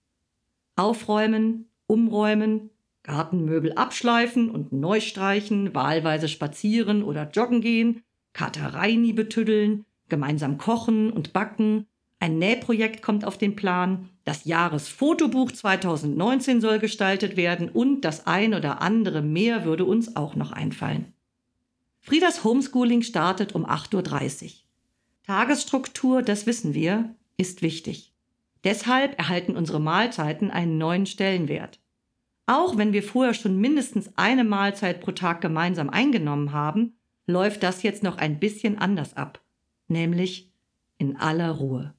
Aufräumen, 0.77 1.69
umräumen, 1.89 2.71
Gartenmöbel 3.03 3.73
abschleifen 3.73 4.49
und 4.49 4.73
neu 4.73 5.01
streichen, 5.01 5.75
wahlweise 5.75 6.29
spazieren 6.29 7.03
oder 7.03 7.29
joggen 7.31 7.61
gehen, 7.61 8.03
Katereini 8.33 9.13
betüddeln, 9.13 9.85
gemeinsam 10.09 10.57
kochen 10.57 11.11
und 11.11 11.33
backen, 11.33 11.87
ein 12.23 12.39
Nähprojekt 12.39 13.03
kommt 13.03 13.25
auf 13.25 13.37
den 13.37 13.57
Plan, 13.57 14.09
das 14.25 14.45
Jahresfotobuch 14.45 15.51
2019 15.51 16.61
soll 16.61 16.79
gestaltet 16.79 17.37
werden 17.37 17.69
und 17.69 18.03
das 18.03 18.29
ein 18.29 18.55
oder 18.55 18.81
andere 18.81 19.23
mehr 19.23 19.65
würde 19.65 19.85
uns 19.85 20.15
auch 20.15 20.37
noch 20.37 20.53
einfallen. 20.53 21.13
Friedas 21.99 22.45
Homeschooling 22.45 23.03
startet 23.03 23.57
um 23.57 23.67
8.30 23.67 24.45
Uhr. 24.45 24.51
Tagesstruktur, 25.27 26.23
das 26.23 26.47
wissen 26.47 26.75
wir, 26.75 27.13
ist 27.39 27.61
wichtig. 27.61 28.15
Deshalb 28.63 29.19
erhalten 29.19 29.57
unsere 29.57 29.81
Mahlzeiten 29.81 30.53
einen 30.53 30.79
neuen 30.79 31.07
Stellenwert. 31.07 31.81
Auch 32.47 32.77
wenn 32.77 32.93
wir 32.93 33.03
vorher 33.03 33.35
schon 33.35 33.59
mindestens 33.59 34.17
eine 34.17 34.45
Mahlzeit 34.45 35.01
pro 35.01 35.11
Tag 35.11 35.41
gemeinsam 35.41 35.91
eingenommen 35.91 36.53
haben, 36.53 36.95
läuft 37.27 37.65
das 37.65 37.83
jetzt 37.83 38.05
noch 38.05 38.19
ein 38.19 38.39
bisschen 38.39 38.79
anders 38.79 39.17
ab, 39.17 39.41
nämlich 39.89 40.53
in 40.99 41.17
aller 41.17 41.51
Ruhe. 41.51 41.95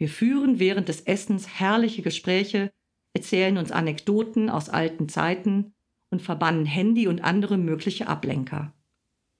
Wir 0.00 0.08
führen 0.08 0.58
während 0.58 0.88
des 0.88 1.02
Essens 1.02 1.60
herrliche 1.60 2.00
Gespräche, 2.00 2.72
erzählen 3.12 3.58
uns 3.58 3.70
Anekdoten 3.70 4.48
aus 4.48 4.70
alten 4.70 5.10
Zeiten 5.10 5.74
und 6.08 6.22
verbannen 6.22 6.64
Handy 6.64 7.06
und 7.06 7.22
andere 7.22 7.58
mögliche 7.58 8.08
Ablenker. 8.08 8.72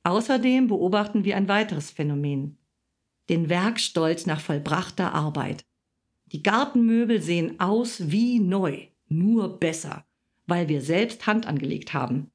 Außerdem 0.04 0.66
beobachten 0.68 1.24
wir 1.24 1.38
ein 1.38 1.48
weiteres 1.48 1.90
Phänomen, 1.90 2.58
den 3.30 3.48
Werkstolz 3.48 4.26
nach 4.26 4.40
vollbrachter 4.40 5.14
Arbeit. 5.14 5.64
Die 6.26 6.42
Gartenmöbel 6.42 7.22
sehen 7.22 7.58
aus 7.58 8.10
wie 8.10 8.38
neu 8.38 8.86
nur 9.08 9.58
besser, 9.58 10.04
weil 10.46 10.68
wir 10.68 10.82
selbst 10.82 11.26
Hand 11.26 11.46
angelegt 11.46 11.94
haben. 11.94 12.30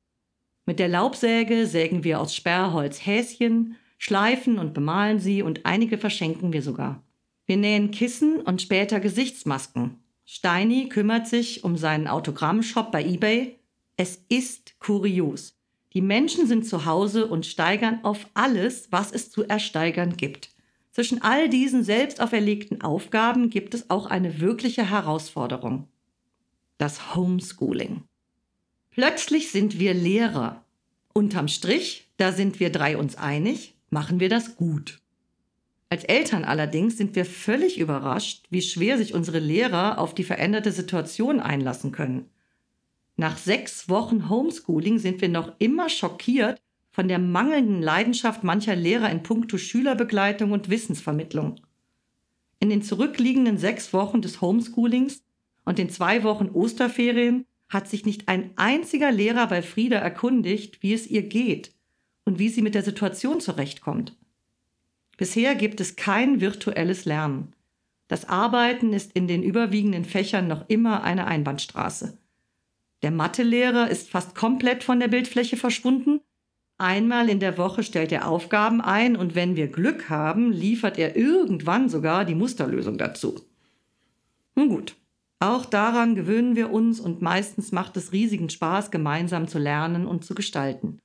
Mit 0.66 0.80
der 0.80 0.88
Laubsäge 0.88 1.68
sägen 1.68 2.04
wir 2.04 2.20
aus 2.20 2.36
Sperrholz 2.36 3.06
Häschen, 3.06 3.76
schleifen 4.00 4.58
und 4.58 4.74
bemalen 4.74 5.20
sie 5.20 5.44
und 5.44 5.68
einige 5.68 6.00
verschenken 6.00 6.54
wir 6.54 6.64
sogar. 6.64 7.05
Wir 7.46 7.58
nähen 7.58 7.92
Kissen 7.92 8.42
und 8.42 8.62
später 8.62 9.00
Gesichtsmasken. 9.00 10.00
Steini 10.26 10.90
kümmert 10.90 11.28
sich 11.28 11.64
um 11.64 11.78
seinen 11.78 12.08
Autogrammshop 12.08 12.92
bei 12.92 13.04
eBay. 13.04 13.60
Es 13.98 14.24
ist 14.30 14.80
kurios. 14.80 15.56
Die 15.94 16.02
Menschen 16.02 16.48
sind 16.48 16.66
zu 16.68 16.86
Hause 16.86 17.28
und 17.28 17.46
steigern 17.46 18.00
auf 18.04 18.28
alles, 18.34 18.92
was 18.92 19.12
es 19.12 19.30
zu 19.30 19.44
ersteigern 19.44 20.18
gibt. 20.18 20.50
Zwischen 20.92 21.22
all 21.22 21.50
diesen 21.50 21.84
selbst 21.84 22.20
auferlegten 22.20 22.82
Aufgaben 22.82 23.50
gibt 23.50 23.74
es 23.74 23.90
auch 23.90 24.08
eine 24.08 24.40
wirkliche 24.40 24.90
Herausforderung 24.90 25.88
das 26.78 27.16
Homeschooling. 27.16 28.04
Plötzlich 28.92 29.52
sind 29.52 29.80
wir 29.80 29.94
Lehrer. 29.94 30.64
Unterm 31.14 31.48
Strich, 31.48 32.10
da 32.18 32.32
sind 32.32 32.60
wir 32.60 32.72
drei 32.72 32.98
uns 32.98 33.16
einig, 33.16 33.76
machen 33.90 34.20
wir 34.20 34.30
das 34.30 34.56
gut. 34.56 35.00
Als 35.90 36.04
Eltern 36.04 36.46
allerdings 36.46 36.98
sind 36.98 37.16
wir 37.16 37.26
völlig 37.26 37.80
überrascht, 37.80 38.46
wie 38.50 38.62
schwer 38.62 38.98
sich 38.98 39.14
unsere 39.14 39.40
Lehrer 39.40 40.00
auf 40.00 40.16
die 40.16 40.24
veränderte 40.24 40.72
Situation 40.72 41.40
einlassen 41.40 41.92
können. 41.92 42.30
Nach 43.18 43.38
sechs 43.38 43.88
Wochen 43.88 44.30
Homeschooling 44.30 45.00
sind 45.00 45.22
wir 45.22 45.30
noch 45.30 45.54
immer 45.60 45.90
schockiert 45.90 46.60
von 46.92 47.08
der 47.08 47.20
mangelnden 47.20 47.82
Leidenschaft 47.82 48.44
mancher 48.44 48.76
Lehrer 48.76 49.10
in 49.10 49.22
puncto 49.22 49.58
Schülerbegleitung 49.58 50.52
und 50.52 50.70
Wissensvermittlung. 50.70 51.62
In 52.60 52.70
den 52.70 52.82
zurückliegenden 52.82 53.58
sechs 53.58 53.94
Wochen 53.94 54.22
des 54.22 54.42
Homeschoolings 54.42 55.24
und 55.66 55.78
in 55.78 55.90
zwei 55.90 56.24
Wochen 56.24 56.50
Osterferien 56.50 57.46
hat 57.70 57.88
sich 57.88 58.06
nicht 58.06 58.28
ein 58.28 58.52
einziger 58.56 59.12
Lehrer 59.12 59.48
bei 59.48 59.62
Frieda 59.62 59.98
erkundigt, 59.98 60.82
wie 60.82 60.94
es 60.94 61.08
ihr 61.08 61.24
geht 61.24 61.74
und 62.24 62.40
wie 62.40 62.50
sie 62.50 62.62
mit 62.62 62.76
der 62.76 62.84
Situation 62.84 63.40
zurechtkommt. 63.40 64.16
Bisher 65.18 65.56
gibt 65.56 65.80
es 65.80 65.96
kein 65.96 66.42
virtuelles 66.42 67.06
Lernen. 67.06 67.54
Das 68.08 68.28
Arbeiten 68.30 68.94
ist 68.94 69.14
in 69.14 69.28
den 69.28 69.44
überwiegenden 69.44 70.06
Fächern 70.06 70.48
noch 70.48 70.66
immer 70.68 71.04
eine 71.04 71.26
Einbahnstraße. 71.26 72.18
Der 73.02 73.12
Mathelehrer 73.12 73.90
ist 73.90 74.10
fast 74.10 74.36
komplett 74.36 74.84
von 74.84 75.00
der 75.00 75.08
Bildfläche 75.08 75.58
verschwunden. 75.58 76.22
Einmal 76.78 77.30
in 77.30 77.40
der 77.40 77.58
Woche 77.58 77.84
stellt 77.84 78.12
er 78.12 78.28
Aufgaben 78.28 78.82
ein 78.82 79.16
und 79.16 79.36
wenn 79.36 79.56
wir 79.56 79.68
Glück 79.68 80.10
haben, 80.10 80.52
liefert 80.52 80.98
er 80.98 81.16
irgendwann 81.16 81.88
sogar 81.88 82.26
die 82.26 82.36
Musterlösung 82.36 82.98
dazu. 82.98 83.40
Nun 84.56 84.70
gut, 84.70 84.96
auch 85.40 85.66
daran 85.66 86.16
gewöhnen 86.16 86.56
wir 86.56 86.72
uns 86.72 87.00
und 87.00 87.22
meistens 87.22 87.72
macht 87.72 87.96
es 87.98 88.12
riesigen 88.12 88.50
Spaß, 88.50 88.92
gemeinsam 88.92 89.48
zu 89.48 89.60
lernen 89.60 90.06
und 90.06 90.26
zu 90.26 90.36
gestalten. 90.36 91.00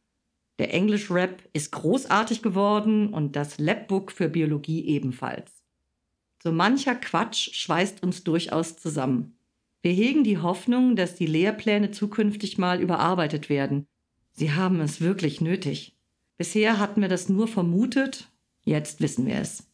Der 0.61 0.75
Englisch-Rap 0.75 1.43
ist 1.55 1.73
großartig 1.73 2.43
geworden 2.43 3.15
und 3.15 3.35
das 3.35 3.57
Labbook 3.57 4.13
für 4.13 4.29
Biologie 4.29 4.85
ebenfalls. 4.89 5.51
So 6.43 6.53
mancher 6.53 6.95
Quatsch 6.95 7.55
schweißt 7.55 8.03
uns 8.03 8.25
durchaus 8.25 8.77
zusammen. 8.77 9.39
Wir 9.81 9.93
hegen 9.93 10.23
die 10.23 10.37
Hoffnung, 10.37 10.97
dass 10.97 11.15
die 11.15 11.25
Lehrpläne 11.25 11.93
zukünftig 11.93 12.59
mal 12.59 12.83
überarbeitet 12.83 13.49
werden. 13.49 13.87
Sie 14.33 14.53
haben 14.53 14.83
es 14.83 15.01
wirklich 15.01 15.41
nötig. 15.41 15.97
Bisher 16.37 16.79
hatten 16.79 17.01
wir 17.01 17.09
das 17.09 17.31
nur 17.31 17.49
vermutet, 17.49 18.31
jetzt 18.63 19.01
wissen 19.01 19.25
wir 19.25 19.37
es. 19.37 19.67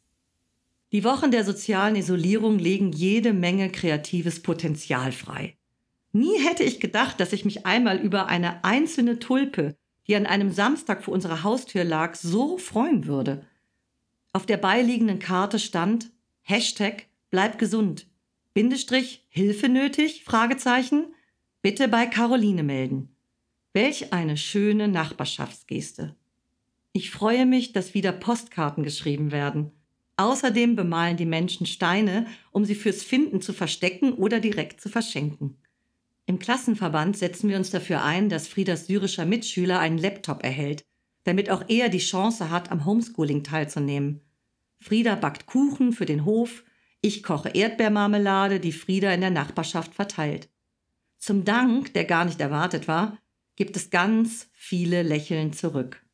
Die 0.92 1.02
Wochen 1.02 1.32
der 1.32 1.42
sozialen 1.42 1.96
Isolierung 1.96 2.60
legen 2.60 2.92
jede 2.92 3.32
Menge 3.32 3.70
kreatives 3.70 4.40
Potenzial 4.40 5.10
frei. 5.10 5.56
Nie 6.12 6.38
hätte 6.38 6.62
ich 6.62 6.78
gedacht, 6.78 7.18
dass 7.18 7.32
ich 7.32 7.44
mich 7.44 7.66
einmal 7.66 7.98
über 7.98 8.28
eine 8.28 8.62
einzelne 8.62 9.18
Tulpe, 9.18 9.76
die 10.06 10.16
an 10.16 10.26
einem 10.26 10.50
Samstag 10.50 11.04
vor 11.04 11.14
unserer 11.14 11.42
Haustür 11.42 11.84
lag, 11.84 12.14
so 12.14 12.58
freuen 12.58 13.06
würde. 13.06 13.44
Auf 14.32 14.46
der 14.46 14.56
beiliegenden 14.56 15.18
Karte 15.18 15.58
stand 15.58 16.10
Hashtag 16.42 17.06
Bleib 17.30 17.58
gesund, 17.58 18.06
Bindestrich 18.56 19.26
Hilfe 19.28 19.68
nötig? 19.68 20.24
Fragezeichen. 20.24 21.12
Bitte 21.60 21.88
bei 21.88 22.06
Caroline 22.06 22.62
melden. 22.62 23.14
Welch 23.74 24.14
eine 24.14 24.38
schöne 24.38 24.88
Nachbarschaftsgeste. 24.88 26.14
Ich 26.92 27.10
freue 27.10 27.44
mich, 27.44 27.72
dass 27.74 27.92
wieder 27.92 28.12
Postkarten 28.12 28.82
geschrieben 28.82 29.30
werden. 29.30 29.72
Außerdem 30.16 30.76
bemalen 30.76 31.18
die 31.18 31.26
Menschen 31.26 31.66
Steine, 31.66 32.26
um 32.50 32.64
sie 32.64 32.74
fürs 32.74 33.02
Finden 33.02 33.42
zu 33.42 33.52
verstecken 33.52 34.14
oder 34.14 34.40
direkt 34.40 34.80
zu 34.80 34.88
verschenken. 34.88 35.58
Im 36.26 36.40
Klassenverband 36.40 37.16
setzen 37.16 37.48
wir 37.48 37.56
uns 37.56 37.70
dafür 37.70 38.02
ein, 38.02 38.28
dass 38.28 38.48
Friedas 38.48 38.88
syrischer 38.88 39.24
Mitschüler 39.24 39.78
einen 39.78 39.98
Laptop 39.98 40.42
erhält, 40.42 40.84
damit 41.22 41.50
auch 41.50 41.64
er 41.68 41.88
die 41.88 41.98
Chance 41.98 42.50
hat, 42.50 42.72
am 42.72 42.84
Homeschooling 42.84 43.44
teilzunehmen. 43.44 44.20
Frieda 44.80 45.14
backt 45.14 45.46
Kuchen 45.46 45.92
für 45.92 46.04
den 46.04 46.24
Hof, 46.24 46.64
ich 47.00 47.22
koche 47.22 47.50
Erdbeermarmelade, 47.50 48.58
die 48.58 48.72
Frieda 48.72 49.12
in 49.12 49.20
der 49.20 49.30
Nachbarschaft 49.30 49.94
verteilt. 49.94 50.48
Zum 51.18 51.44
Dank, 51.44 51.94
der 51.94 52.04
gar 52.04 52.24
nicht 52.24 52.40
erwartet 52.40 52.88
war, 52.88 53.18
gibt 53.54 53.76
es 53.76 53.90
ganz 53.90 54.48
viele 54.52 55.02
Lächeln 55.02 55.52
zurück. 55.52 56.04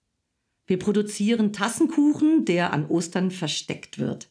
Wir 0.67 0.79
produzieren 0.79 1.53
Tassenkuchen, 1.53 2.45
der 2.45 2.73
an 2.73 2.87
Ostern 2.87 3.31
versteckt 3.31 3.99
wird. 3.99 4.31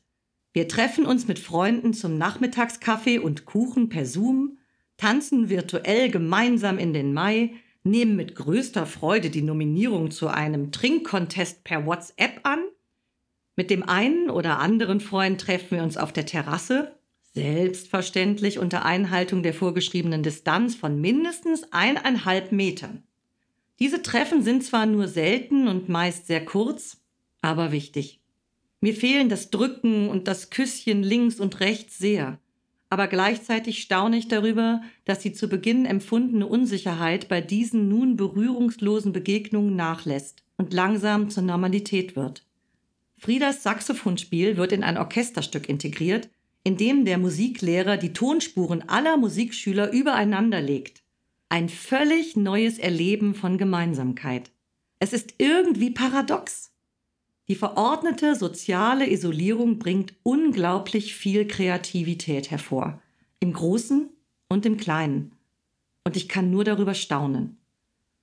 Wir 0.54 0.68
treffen 0.68 1.06
uns 1.06 1.28
mit 1.28 1.40
Freunden 1.40 1.94
zum 1.94 2.18
Nachmittagskaffee 2.18 3.20
und 3.20 3.46
Kuchen 3.46 3.90
per 3.90 4.06
Zoom, 4.06 4.58
tanzen 5.02 5.50
virtuell 5.50 6.12
gemeinsam 6.12 6.78
in 6.78 6.94
den 6.94 7.12
Mai, 7.12 7.56
nehmen 7.84 8.16
mit 8.16 8.36
größter 8.36 8.86
Freude 8.86 9.32
die 9.32 9.42
Nominierung 9.42 10.12
zu 10.12 10.28
einem 10.28 10.72
Trinkcontest 10.72 11.64
per 11.64 11.88
WhatsApp 11.88 12.42
an. 12.44 12.60
Mit 13.56 13.72
dem 13.72 13.82
einen 13.82 14.30
oder 14.30 14.60
anderen 14.60 15.00
Freund 15.00 15.42
treffen 15.42 15.78
wir 15.78 15.84
uns 15.84 15.98
auf 15.98 16.14
der 16.14 16.28
Terrasse, 16.28 16.96
selbstverständlich 17.34 18.60
unter 18.60 18.86
Einhaltung 18.86 19.42
der 19.42 19.56
vorgeschriebenen 19.56 20.22
Distanz 20.22 20.76
von 20.76 21.02
mindestens 21.02 21.64
eineinhalb 21.72 22.52
Metern. 22.52 23.02
Diese 23.80 24.04
Treffen 24.04 24.44
sind 24.44 24.64
zwar 24.64 24.86
nur 24.86 25.08
selten 25.08 25.68
und 25.68 25.90
meist 25.90 26.28
sehr 26.28 26.46
kurz, 26.46 27.02
aber 27.42 27.72
wichtig. 27.72 28.20
Mir 28.82 28.94
fehlen 28.94 29.30
das 29.30 29.50
Drücken 29.50 30.10
und 30.10 30.28
das 30.28 30.52
Küsschen 30.52 31.02
links 31.02 31.40
und 31.40 31.60
rechts 31.60 31.98
sehr 31.98 32.38
aber 32.92 33.08
gleichzeitig 33.08 33.82
staune 33.82 34.18
ich 34.18 34.28
darüber, 34.28 34.82
dass 35.06 35.20
die 35.20 35.32
zu 35.32 35.48
Beginn 35.48 35.86
empfundene 35.86 36.46
Unsicherheit 36.46 37.30
bei 37.30 37.40
diesen 37.40 37.88
nun 37.88 38.18
berührungslosen 38.18 39.14
Begegnungen 39.14 39.78
nachlässt 39.78 40.44
und 40.58 40.74
langsam 40.74 41.30
zur 41.30 41.44
Normalität 41.44 42.18
wird. 42.18 42.46
Friedas 43.18 43.64
Saxophonspiel 43.64 44.58
wird 44.58 44.74
in 44.74 44.84
ein 44.84 44.98
Orchesterstück 44.98 45.70
integriert, 45.70 46.30
in 46.66 46.76
dem 46.76 47.06
der 47.06 47.18
Musiklehrer 47.18 47.96
die 47.96 48.12
Tonspuren 48.12 48.90
aller 48.90 49.16
Musikschüler 49.16 49.94
übereinander 49.94 50.60
legt. 50.60 51.02
Ein 51.48 51.70
völlig 51.70 52.36
neues 52.36 52.78
Erleben 52.78 53.36
von 53.36 53.58
Gemeinsamkeit. 53.58 54.52
Es 55.00 55.14
ist 55.14 55.36
irgendwie 55.38 55.92
paradox. 55.92 56.74
Die 57.52 57.56
verordnete 57.56 58.36
soziale 58.36 59.12
Isolierung 59.12 59.78
bringt 59.78 60.14
unglaublich 60.24 61.14
viel 61.16 61.46
Kreativität 61.46 62.50
hervor, 62.50 63.02
im 63.42 63.52
Großen 63.52 64.10
und 64.48 64.66
im 64.66 64.78
Kleinen. 64.78 65.34
Und 66.06 66.16
ich 66.16 66.30
kann 66.30 66.50
nur 66.50 66.64
darüber 66.64 66.94
staunen. 66.94 67.58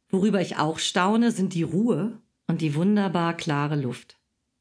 Worüber 0.09 0.41
ich 0.41 0.57
auch 0.57 0.79
staune, 0.79 1.31
sind 1.31 1.53
die 1.53 1.63
Ruhe 1.63 2.19
und 2.47 2.63
die 2.63 2.75
wunderbar 2.75 3.37
klare 3.37 3.77
Luft. 3.77 4.17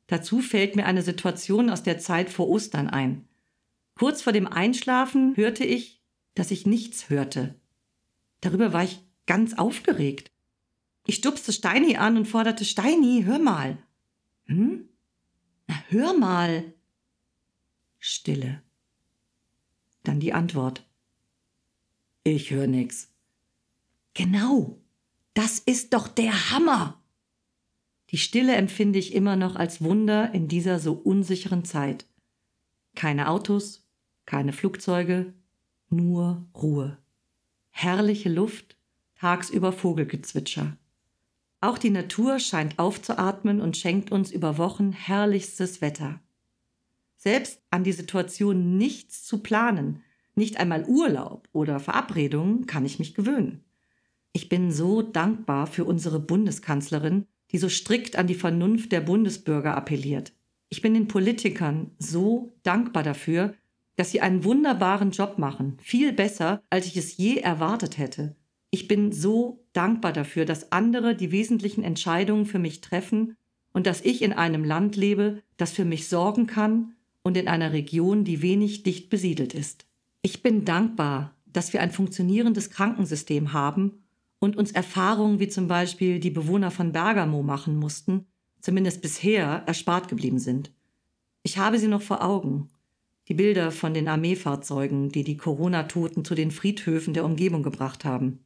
Dazu 0.07 0.41
fällt 0.41 0.75
mir 0.75 0.85
eine 0.85 1.01
Situation 1.01 1.69
aus 1.69 1.83
der 1.83 1.97
Zeit 1.97 2.29
vor 2.29 2.49
Ostern 2.49 2.89
ein. 2.89 3.25
Kurz 3.95 4.21
vor 4.21 4.33
dem 4.33 4.47
Einschlafen 4.47 5.37
hörte 5.37 5.63
ich, 5.63 6.01
dass 6.35 6.51
ich 6.51 6.65
nichts 6.65 7.09
hörte. 7.09 7.55
Darüber 8.41 8.73
war 8.73 8.83
ich 8.83 8.99
ganz 9.27 9.57
aufgeregt. 9.57 10.29
Ich 11.05 11.15
stupste 11.15 11.53
Steini 11.53 11.95
an 11.95 12.17
und 12.17 12.27
forderte 12.27 12.65
Steini, 12.65 13.23
hör 13.25 13.39
mal. 13.39 13.77
Hm? 14.47 14.89
Na, 15.67 15.75
hör 15.89 16.17
mal. 16.17 16.73
Stille. 17.99 18.61
Dann 20.03 20.19
die 20.19 20.33
Antwort. 20.33 20.85
Ich 22.23 22.51
hör 22.51 22.67
nix. 22.67 23.09
Genau. 24.13 24.81
Das 25.33 25.59
ist 25.59 25.93
doch 25.93 26.07
der 26.07 26.51
Hammer. 26.51 27.01
Die 28.09 28.17
Stille 28.17 28.55
empfinde 28.55 28.99
ich 28.99 29.13
immer 29.13 29.35
noch 29.35 29.55
als 29.55 29.83
Wunder 29.83 30.33
in 30.33 30.47
dieser 30.47 30.79
so 30.79 30.93
unsicheren 30.93 31.65
Zeit. 31.65 32.05
Keine 32.95 33.29
Autos, 33.29 33.85
keine 34.25 34.53
Flugzeuge, 34.53 35.33
nur 35.89 36.47
Ruhe. 36.55 36.97
Herrliche 37.69 38.29
Luft, 38.29 38.77
tagsüber 39.15 39.71
Vogelgezwitscher. 39.71 40.77
Auch 41.67 41.77
die 41.77 41.89
Natur 41.89 42.39
scheint 42.39 42.79
aufzuatmen 42.79 43.59
und 43.59 43.75
schenkt 43.75 44.09
uns 44.09 44.31
über 44.31 44.57
Wochen 44.57 44.93
herrlichstes 44.93 45.81
Wetter. 45.81 46.21
Selbst 47.17 47.61
an 47.71 47.83
die 47.83 47.91
Situation 47.91 48.77
nichts 48.77 49.25
zu 49.25 49.39
planen, 49.39 50.01
nicht 50.33 50.61
einmal 50.61 50.85
Urlaub 50.85 51.49
oder 51.51 51.81
Verabredungen, 51.81 52.67
kann 52.67 52.85
ich 52.85 52.99
mich 52.99 53.15
gewöhnen. 53.15 53.65
Ich 54.31 54.47
bin 54.47 54.71
so 54.71 55.01
dankbar 55.01 55.67
für 55.67 55.83
unsere 55.83 56.21
Bundeskanzlerin, 56.21 57.27
die 57.51 57.57
so 57.57 57.67
strikt 57.67 58.15
an 58.15 58.27
die 58.27 58.35
Vernunft 58.35 58.93
der 58.93 59.01
Bundesbürger 59.01 59.75
appelliert. 59.75 60.31
Ich 60.69 60.81
bin 60.81 60.93
den 60.93 61.09
Politikern 61.09 61.91
so 61.99 62.53
dankbar 62.63 63.03
dafür, 63.03 63.55
dass 63.97 64.11
sie 64.11 64.21
einen 64.21 64.45
wunderbaren 64.45 65.11
Job 65.11 65.37
machen, 65.37 65.79
viel 65.81 66.13
besser, 66.13 66.63
als 66.69 66.85
ich 66.85 66.95
es 66.95 67.17
je 67.17 67.39
erwartet 67.39 67.97
hätte. 67.97 68.37
Ich 68.69 68.87
bin 68.87 69.11
so 69.11 69.65
dankbar 69.73 70.11
dafür, 70.11 70.45
dass 70.45 70.71
andere 70.71 71.15
die 71.15 71.31
wesentlichen 71.31 71.83
Entscheidungen 71.83 72.45
für 72.45 72.59
mich 72.59 72.81
treffen 72.81 73.37
und 73.71 73.87
dass 73.87 74.01
ich 74.01 74.21
in 74.21 74.33
einem 74.33 74.63
Land 74.63 74.95
lebe, 74.95 75.41
das 75.55 75.71
für 75.71 75.85
mich 75.85 76.07
sorgen 76.07 76.47
kann 76.47 76.95
und 77.23 77.37
in 77.37 77.47
einer 77.47 77.71
Region, 77.71 78.23
die 78.23 78.41
wenig 78.41 78.83
dicht 78.83 79.09
besiedelt 79.09 79.53
ist. 79.53 79.85
Ich 80.21 80.43
bin 80.43 80.65
dankbar, 80.65 81.33
dass 81.45 81.71
wir 81.71 81.81
ein 81.81 81.91
funktionierendes 81.91 82.69
Krankensystem 82.69 83.53
haben 83.53 84.03
und 84.39 84.57
uns 84.57 84.71
Erfahrungen 84.71 85.39
wie 85.39 85.47
zum 85.47 85.67
Beispiel 85.67 86.19
die 86.19 86.29
Bewohner 86.29 86.69
von 86.69 86.91
Bergamo 86.91 87.43
machen 87.43 87.77
mussten, 87.77 88.25
zumindest 88.59 89.01
bisher 89.01 89.63
erspart 89.65 90.09
geblieben 90.09 90.39
sind. 90.39 90.71
Ich 91.43 91.57
habe 91.57 91.79
sie 91.79 91.87
noch 91.87 92.01
vor 92.01 92.23
Augen. 92.23 92.69
Die 93.29 93.33
Bilder 93.33 93.71
von 93.71 93.93
den 93.93 94.07
Armeefahrzeugen, 94.07 95.09
die 95.09 95.23
die 95.23 95.37
Corona-Toten 95.37 96.25
zu 96.25 96.35
den 96.35 96.51
Friedhöfen 96.51 97.13
der 97.13 97.25
Umgebung 97.25 97.63
gebracht 97.63 98.03
haben 98.03 98.39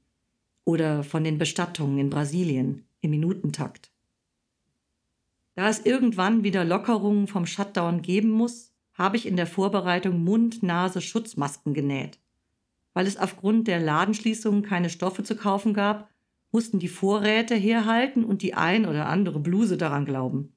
oder 0.66 1.04
von 1.04 1.24
den 1.24 1.38
Bestattungen 1.38 1.98
in 1.98 2.10
Brasilien 2.10 2.86
im 3.02 3.12
Minutentakt. 3.12 3.92
Da 5.56 5.70
es 5.70 5.86
irgendwann 5.86 6.44
wieder 6.44 6.64
Lockerungen 6.64 7.28
vom 7.28 7.46
Shutdown 7.46 8.02
geben 8.02 8.32
muss, 8.32 8.72
habe 8.94 9.18
ich 9.18 9.26
in 9.26 9.36
der 9.36 9.48
Vorbereitung 9.48 10.24
Mund-Nase-Schutzmasken 10.24 11.74
genäht. 11.74 12.20
Weil 12.94 13.08
es 13.08 13.18
aufgrund 13.18 13.68
der 13.68 13.80
Ladenschließungen 13.80 14.64
keine 14.64 14.90
Stoffe 14.90 15.24
zu 15.24 15.36
kaufen 15.36 15.74
gab, 15.74 16.10
mussten 16.52 16.80
die 16.80 16.90
Vorräte 16.90 17.56
herhalten 17.56 18.24
und 18.24 18.42
die 18.42 18.54
ein 18.54 18.86
oder 18.86 19.08
andere 19.08 19.40
Bluse 19.40 19.78
daran 19.78 20.06
glauben. 20.06 20.54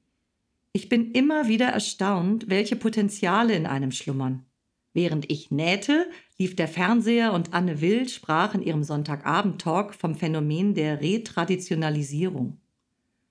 Ich 0.73 0.89
bin 0.89 1.11
immer 1.11 1.47
wieder 1.47 1.67
erstaunt, 1.67 2.49
welche 2.49 2.75
Potenziale 2.75 3.55
in 3.55 3.65
einem 3.65 3.91
schlummern. 3.91 4.45
Während 4.93 5.31
ich 5.31 5.51
nähte, 5.51 6.05
lief 6.37 6.55
der 6.55 6.67
Fernseher 6.67 7.33
und 7.33 7.53
Anne 7.53 7.81
Will 7.81 8.09
sprach 8.09 8.53
in 8.53 8.61
ihrem 8.61 8.83
Sonntagabend-Talk 8.83 9.93
vom 9.93 10.15
Phänomen 10.15 10.73
der 10.73 11.01
Retraditionalisierung. 11.01 12.57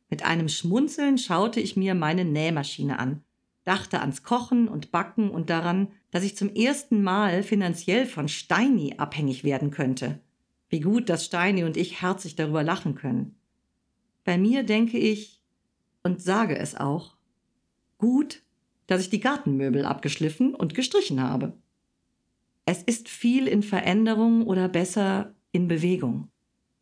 Mit 0.09 0.25
einem 0.25 0.49
Schmunzeln 0.49 1.19
schaute 1.19 1.61
ich 1.61 1.77
mir 1.77 1.95
meine 1.95 2.25
Nähmaschine 2.25 2.99
an, 2.99 3.23
dachte 3.64 4.01
ans 4.01 4.23
Kochen 4.23 4.69
und 4.69 4.90
Backen 4.90 5.31
und 5.31 5.51
daran, 5.51 5.88
dass 6.11 6.25
ich 6.25 6.37
zum 6.37 6.55
ersten 6.55 7.03
Mal 7.03 7.43
finanziell 7.43 8.07
von 8.07 8.29
Steini 8.29 8.95
abhängig 8.97 9.45
werden 9.45 9.71
könnte. 9.71 10.21
Wie 10.69 10.81
gut, 10.81 11.09
dass 11.09 11.25
Steini 11.25 11.64
und 11.64 11.77
ich 11.77 12.01
herzlich 12.01 12.37
darüber 12.37 12.62
lachen 12.62 12.95
können. 12.95 13.35
Bei 14.25 14.38
mir 14.38 14.62
denke 14.62 14.99
ich 14.99 15.43
und 16.03 16.23
sage 16.23 16.57
es 16.57 16.75
auch. 16.75 17.17
Gut, 17.99 18.43
dass 18.87 19.01
ich 19.01 19.11
die 19.11 19.21
Gartenmöbel 19.21 19.85
abgeschliffen 19.85 20.55
und 20.55 20.75
gestrichen 20.75 21.23
habe. 21.23 21.55
Es 22.66 22.83
ist 22.83 23.09
viel 23.09 23.46
in 23.46 23.62
Veränderung 23.62 24.46
oder 24.46 24.68
besser 24.68 25.35
in 25.53 25.68
Bewegung. 25.68 26.29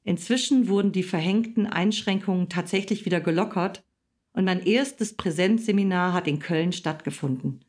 Inzwischen 0.05 0.69
wurden 0.69 0.93
die 0.93 1.03
verhängten 1.03 1.67
Einschränkungen 1.67 2.49
tatsächlich 2.49 3.05
wieder 3.05 3.21
gelockert 3.21 3.85
und 4.33 4.45
mein 4.45 4.65
erstes 4.65 5.15
Präsenzseminar 5.17 6.13
hat 6.13 6.27
in 6.27 6.39
Köln 6.39 6.73
stattgefunden. 6.73 7.65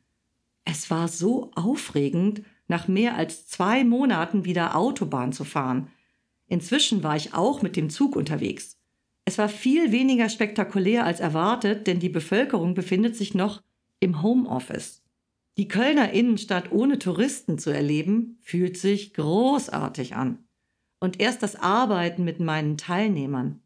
Es 0.64 0.90
war 0.90 1.08
so 1.08 1.50
aufregend, 1.54 2.42
nach 2.66 2.88
mehr 2.88 3.16
als 3.16 3.46
zwei 3.46 3.84
Monaten 3.84 4.44
wieder 4.44 4.74
Autobahn 4.74 5.32
zu 5.32 5.44
fahren. 5.44 5.88
Inzwischen 6.46 7.02
war 7.02 7.16
ich 7.16 7.34
auch 7.34 7.62
mit 7.62 7.76
dem 7.76 7.90
Zug 7.90 8.16
unterwegs. 8.16 8.78
Es 9.26 9.38
war 9.38 9.48
viel 9.48 9.92
weniger 9.92 10.28
spektakulär 10.28 11.04
als 11.04 11.20
erwartet, 11.20 11.86
denn 11.86 12.00
die 12.00 12.08
Bevölkerung 12.08 12.74
befindet 12.74 13.16
sich 13.16 13.34
noch 13.34 13.62
im 14.00 14.22
Homeoffice. 14.22 15.03
Die 15.56 15.68
Kölner 15.68 16.10
Innenstadt 16.10 16.72
ohne 16.72 16.98
Touristen 16.98 17.58
zu 17.58 17.70
erleben, 17.70 18.38
fühlt 18.40 18.76
sich 18.76 19.14
großartig 19.14 20.16
an. 20.16 20.44
Und 20.98 21.20
erst 21.20 21.42
das 21.42 21.54
Arbeiten 21.54 22.24
mit 22.24 22.40
meinen 22.40 22.76
Teilnehmern. 22.76 23.62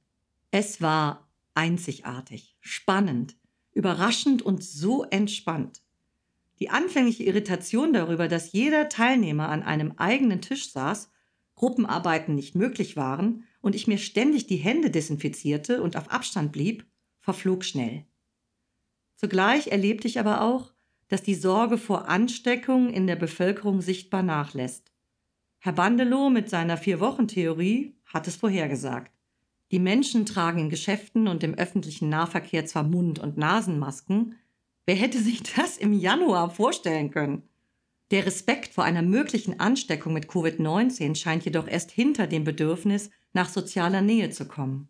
Es 0.51 0.83
war 0.83 1.31
einzigartig, 1.55 2.57
spannend, 2.61 3.37
überraschend 3.73 4.43
und 4.43 4.63
so 4.63 5.05
entspannt. 5.05 5.81
Die 6.59 6.69
anfängliche 6.69 7.23
Irritation 7.23 7.93
darüber, 7.93 8.29
dass 8.29 8.53
jeder 8.53 8.89
Teilnehmer 8.89 9.49
an 9.49 9.63
einem 9.63 9.93
eigenen 9.97 10.43
Tisch 10.43 10.71
saß, 10.73 11.11
Gruppenarbeiten 11.55 12.35
nicht 12.35 12.55
möglich 12.55 12.97
waren 12.97 13.45
und 13.61 13.75
ich 13.75 13.87
mir 13.87 13.99
ständig 13.99 14.47
die 14.47 14.57
Hände 14.57 14.91
desinfizierte 14.91 15.83
und 15.83 15.97
auf 15.97 16.11
Abstand 16.11 16.53
blieb, 16.53 16.85
verflog 17.21 17.65
schnell. 17.65 18.05
Zugleich 19.17 19.69
erlebte 19.69 20.07
ich 20.07 20.21
aber 20.21 20.43
auch, 20.43 20.73
dass 21.09 21.23
die 21.23 21.35
Sorge 21.35 21.79
vor 21.79 22.09
Ansteckung 22.09 22.91
in 22.91 23.07
der 23.07 23.17
Bevölkerung 23.17 23.81
sichtbar 23.81 24.23
nachlässt. 24.23 24.93
Herr 25.59 25.73
Bandelow 25.73 26.31
mit 26.31 26.49
seiner 26.49 26.77
Vier-Wochen-Theorie 26.77 27.97
hat 28.05 28.29
es 28.29 28.37
vorhergesagt. 28.37 29.13
Die 29.71 29.79
Menschen 29.79 30.25
tragen 30.25 30.61
in 30.61 30.71
Geschäften 30.71 31.29
und 31.29 31.43
im 31.43 31.55
öffentlichen 31.55 32.09
Nahverkehr 32.09 32.65
zwar 32.65 32.85
Mund- 32.85 33.19
und 33.19 33.37
Nasenmasken, 33.37 34.37
wer 34.87 34.95
hätte 34.95 35.21
sich 35.21 35.43
das 35.43 35.77
im 35.77 35.93
Januar 35.93 36.51
vorstellen 36.51 37.11
können? 37.11 37.43
Der 38.11 38.25
Respekt 38.25 38.73
vor 38.73 38.85
einer 38.85 39.03
möglichen 39.03 39.61
Ansteckung 39.61 40.15
mit 40.15 40.27
Covid-19 40.27 41.15
scheint 41.15 41.45
jedoch 41.45 41.69
erst 41.69 41.91
hinter 41.91 42.27
dem 42.27 42.45
Bedürfnis 42.45 43.11
nach 43.35 43.51
sozialer 43.51 44.01
Nähe 44.01 44.31
zu 44.31 44.49
kommen. 44.49 44.89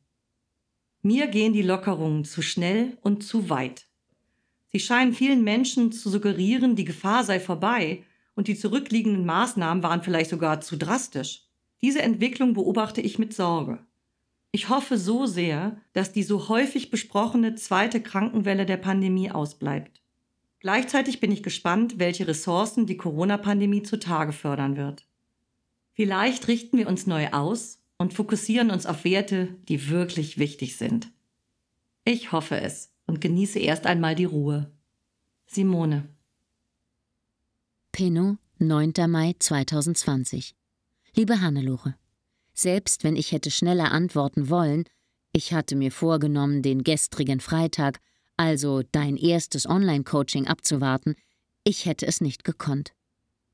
Mir 1.02 1.26
gehen 1.26 1.52
die 1.52 1.62
Lockerungen 1.62 2.24
zu 2.24 2.42
schnell 2.42 2.96
und 3.02 3.24
zu 3.24 3.50
weit. 3.50 3.87
Sie 4.78 4.84
scheinen 4.84 5.12
vielen 5.12 5.42
Menschen 5.42 5.90
zu 5.90 6.08
suggerieren, 6.08 6.76
die 6.76 6.84
Gefahr 6.84 7.24
sei 7.24 7.40
vorbei 7.40 8.04
und 8.36 8.46
die 8.46 8.54
zurückliegenden 8.54 9.26
Maßnahmen 9.26 9.82
waren 9.82 10.04
vielleicht 10.04 10.30
sogar 10.30 10.60
zu 10.60 10.76
drastisch. 10.76 11.48
Diese 11.82 12.00
Entwicklung 12.00 12.54
beobachte 12.54 13.00
ich 13.00 13.18
mit 13.18 13.34
Sorge. 13.34 13.80
Ich 14.52 14.68
hoffe 14.68 14.96
so 14.96 15.26
sehr, 15.26 15.80
dass 15.94 16.12
die 16.12 16.22
so 16.22 16.48
häufig 16.48 16.92
besprochene 16.92 17.56
zweite 17.56 18.00
Krankenwelle 18.00 18.66
der 18.66 18.76
Pandemie 18.76 19.32
ausbleibt. 19.32 20.00
Gleichzeitig 20.60 21.18
bin 21.18 21.32
ich 21.32 21.42
gespannt, 21.42 21.98
welche 21.98 22.28
Ressourcen 22.28 22.86
die 22.86 22.98
Corona-Pandemie 22.98 23.82
zutage 23.82 24.32
fördern 24.32 24.76
wird. 24.76 25.08
Vielleicht 25.94 26.46
richten 26.46 26.78
wir 26.78 26.86
uns 26.86 27.08
neu 27.08 27.32
aus 27.32 27.82
und 27.96 28.14
fokussieren 28.14 28.70
uns 28.70 28.86
auf 28.86 29.02
Werte, 29.02 29.56
die 29.68 29.90
wirklich 29.90 30.38
wichtig 30.38 30.76
sind. 30.76 31.10
Ich 32.04 32.30
hoffe 32.30 32.60
es 32.60 32.92
und 33.08 33.20
genieße 33.20 33.58
erst 33.58 33.86
einmal 33.86 34.14
die 34.14 34.26
Ruhe. 34.26 34.70
Simone. 35.46 36.08
Pinot, 37.90 38.36
9. 38.58 38.92
Mai 39.08 39.34
2020. 39.36 40.54
Liebe 41.14 41.40
Hannelore, 41.40 41.96
selbst 42.54 43.02
wenn 43.02 43.16
ich 43.16 43.32
hätte 43.32 43.50
schneller 43.50 43.90
antworten 43.90 44.50
wollen, 44.50 44.84
ich 45.32 45.52
hatte 45.52 45.74
mir 45.74 45.90
vorgenommen, 45.90 46.62
den 46.62 46.84
gestrigen 46.84 47.40
Freitag, 47.40 48.00
also 48.36 48.82
dein 48.92 49.16
erstes 49.16 49.66
Online-Coaching 49.66 50.46
abzuwarten, 50.46 51.16
ich 51.64 51.86
hätte 51.86 52.06
es 52.06 52.20
nicht 52.20 52.44
gekonnt. 52.44 52.92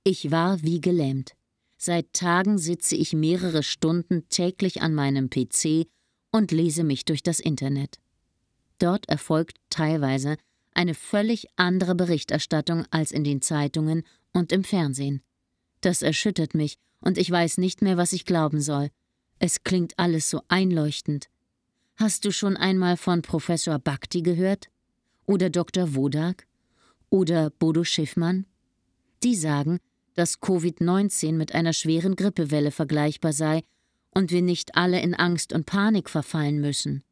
Ich 0.02 0.30
war 0.30 0.62
wie 0.62 0.80
gelähmt. 0.80 1.32
Seit 1.76 2.12
Tagen 2.12 2.58
sitze 2.58 2.96
ich 2.96 3.12
mehrere 3.12 3.62
Stunden 3.62 4.28
täglich 4.28 4.82
an 4.82 4.94
meinem 4.94 5.30
PC 5.30 5.86
und 6.30 6.50
lese 6.50 6.84
mich 6.84 7.04
durch 7.04 7.22
das 7.22 7.40
Internet. 7.40 7.98
Dort 8.78 9.08
erfolgt 9.08 9.58
teilweise 9.70 10.36
eine 10.74 10.94
völlig 10.94 11.46
andere 11.56 11.94
Berichterstattung 11.94 12.84
als 12.90 13.12
in 13.12 13.24
den 13.24 13.40
Zeitungen 13.40 14.02
und 14.32 14.52
im 14.52 14.64
Fernsehen. 14.64 15.22
Das 15.80 16.02
erschüttert 16.02 16.54
mich 16.54 16.78
und 17.00 17.18
ich 17.18 17.30
weiß 17.30 17.58
nicht 17.58 17.82
mehr, 17.82 17.96
was 17.96 18.12
ich 18.12 18.24
glauben 18.24 18.60
soll. 18.60 18.90
Es 19.38 19.62
klingt 19.62 19.98
alles 19.98 20.30
so 20.30 20.40
einleuchtend. 20.48 21.28
Hast 21.96 22.24
du 22.24 22.32
schon 22.32 22.56
einmal 22.56 22.96
von 22.96 23.22
Professor 23.22 23.78
Bhakti 23.78 24.22
gehört? 24.22 24.68
Oder 25.26 25.50
Dr. 25.50 25.94
Wodak? 25.94 26.46
Oder 27.08 27.50
Bodo 27.50 27.84
Schiffmann? 27.84 28.46
Die 29.22 29.36
sagen, 29.36 29.78
dass 30.14 30.40
Covid-19 30.40 31.32
mit 31.32 31.54
einer 31.54 31.72
schweren 31.72 32.16
Grippewelle 32.16 32.70
vergleichbar 32.70 33.32
sei 33.32 33.62
und 34.12 34.30
wir 34.30 34.42
nicht 34.42 34.76
alle 34.76 35.00
in 35.00 35.14
Angst 35.14 35.52
und 35.52 35.66
Panik 35.66 36.10
verfallen 36.10 36.60
müssen. 36.60 37.04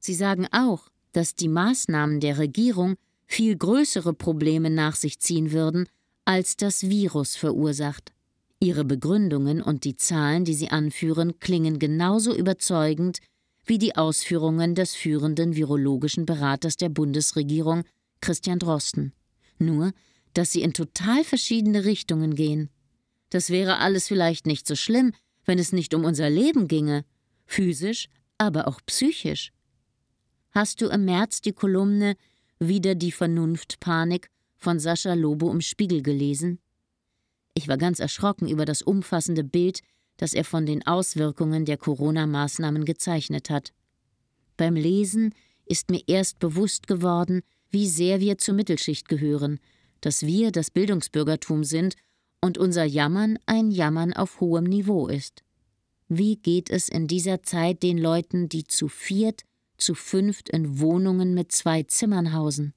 Sie 0.00 0.14
sagen 0.14 0.46
auch, 0.50 0.88
dass 1.12 1.34
die 1.34 1.48
Maßnahmen 1.48 2.20
der 2.20 2.38
Regierung 2.38 2.96
viel 3.26 3.56
größere 3.56 4.12
Probleme 4.12 4.70
nach 4.70 4.96
sich 4.96 5.20
ziehen 5.20 5.52
würden, 5.52 5.88
als 6.24 6.56
das 6.56 6.88
Virus 6.88 7.36
verursacht. 7.36 8.12
Ihre 8.58 8.84
Begründungen 8.84 9.62
und 9.62 9.84
die 9.84 9.96
Zahlen, 9.96 10.44
die 10.44 10.54
sie 10.54 10.70
anführen, 10.70 11.38
klingen 11.38 11.78
genauso 11.78 12.34
überzeugend 12.34 13.20
wie 13.64 13.78
die 13.78 13.96
Ausführungen 13.96 14.74
des 14.74 14.94
führenden 14.94 15.54
virologischen 15.54 16.26
Beraters 16.26 16.76
der 16.76 16.88
Bundesregierung, 16.88 17.84
Christian 18.20 18.58
Drosten. 18.58 19.12
Nur, 19.58 19.92
dass 20.34 20.52
sie 20.52 20.62
in 20.62 20.72
total 20.72 21.24
verschiedene 21.24 21.84
Richtungen 21.84 22.34
gehen. 22.34 22.70
Das 23.30 23.50
wäre 23.50 23.78
alles 23.78 24.08
vielleicht 24.08 24.46
nicht 24.46 24.66
so 24.66 24.74
schlimm, 24.74 25.12
wenn 25.44 25.58
es 25.58 25.72
nicht 25.72 25.94
um 25.94 26.04
unser 26.04 26.30
Leben 26.30 26.68
ginge, 26.68 27.04
physisch, 27.46 28.08
aber 28.38 28.66
auch 28.68 28.80
psychisch. 28.86 29.52
Hast 30.52 30.80
du 30.80 30.86
im 30.86 31.04
März 31.04 31.40
die 31.42 31.52
Kolumne 31.52 32.16
Wieder 32.58 32.96
die 32.96 33.12
Vernunftpanik 33.12 34.30
von 34.56 34.80
Sascha 34.80 35.14
Lobo 35.14 35.48
im 35.52 35.60
Spiegel 35.60 36.02
gelesen? 36.02 36.58
Ich 37.54 37.68
war 37.68 37.78
ganz 37.78 38.00
erschrocken 38.00 38.48
über 38.48 38.64
das 38.64 38.82
umfassende 38.82 39.44
Bild, 39.44 39.80
das 40.16 40.34
er 40.34 40.44
von 40.44 40.66
den 40.66 40.84
Auswirkungen 40.84 41.66
der 41.66 41.76
Corona-Maßnahmen 41.76 42.84
gezeichnet 42.84 43.48
hat. 43.48 43.72
Beim 44.56 44.74
Lesen 44.74 45.34
ist 45.66 45.88
mir 45.88 46.02
erst 46.08 46.40
bewusst 46.40 46.88
geworden, 46.88 47.42
wie 47.70 47.86
sehr 47.86 48.18
wir 48.18 48.36
zur 48.36 48.54
Mittelschicht 48.54 49.08
gehören, 49.08 49.60
dass 50.00 50.26
wir 50.26 50.50
das 50.50 50.72
Bildungsbürgertum 50.72 51.62
sind 51.62 51.94
und 52.40 52.58
unser 52.58 52.84
Jammern 52.84 53.38
ein 53.46 53.70
Jammern 53.70 54.12
auf 54.14 54.40
hohem 54.40 54.64
Niveau 54.64 55.06
ist. 55.06 55.44
Wie 56.08 56.36
geht 56.36 56.70
es 56.70 56.88
in 56.88 57.06
dieser 57.06 57.44
Zeit 57.44 57.84
den 57.84 57.98
Leuten, 57.98 58.48
die 58.48 58.64
zu 58.64 58.88
viert, 58.88 59.44
zu 59.80 59.94
fünft 59.94 60.48
in 60.48 60.78
Wohnungen 60.78 61.34
mit 61.34 61.52
zwei 61.52 61.82
Zimmern 61.82 62.32
hausen? 62.32 62.74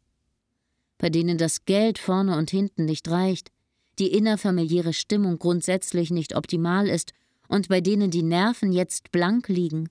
Bei 0.98 1.10
denen 1.10 1.38
das 1.38 1.66
Geld 1.66 2.00
vorne 2.00 2.38
und 2.38 2.50
hinten 2.50 2.86
nicht 2.86 3.10
reicht, 3.10 3.52
die 4.00 4.08
innerfamiliäre 4.08 4.94
Stimmung 4.94 5.38
grundsätzlich 5.38 6.12
nicht 6.12 6.36
optimal 6.36 6.88
ist 6.88 7.14
und 7.48 7.68
bei 7.68 7.82
denen 7.82 8.10
die 8.10 8.24
Nerven 8.24 8.72
jetzt 8.72 9.12
blank 9.12 9.48
liegen. 9.48 9.90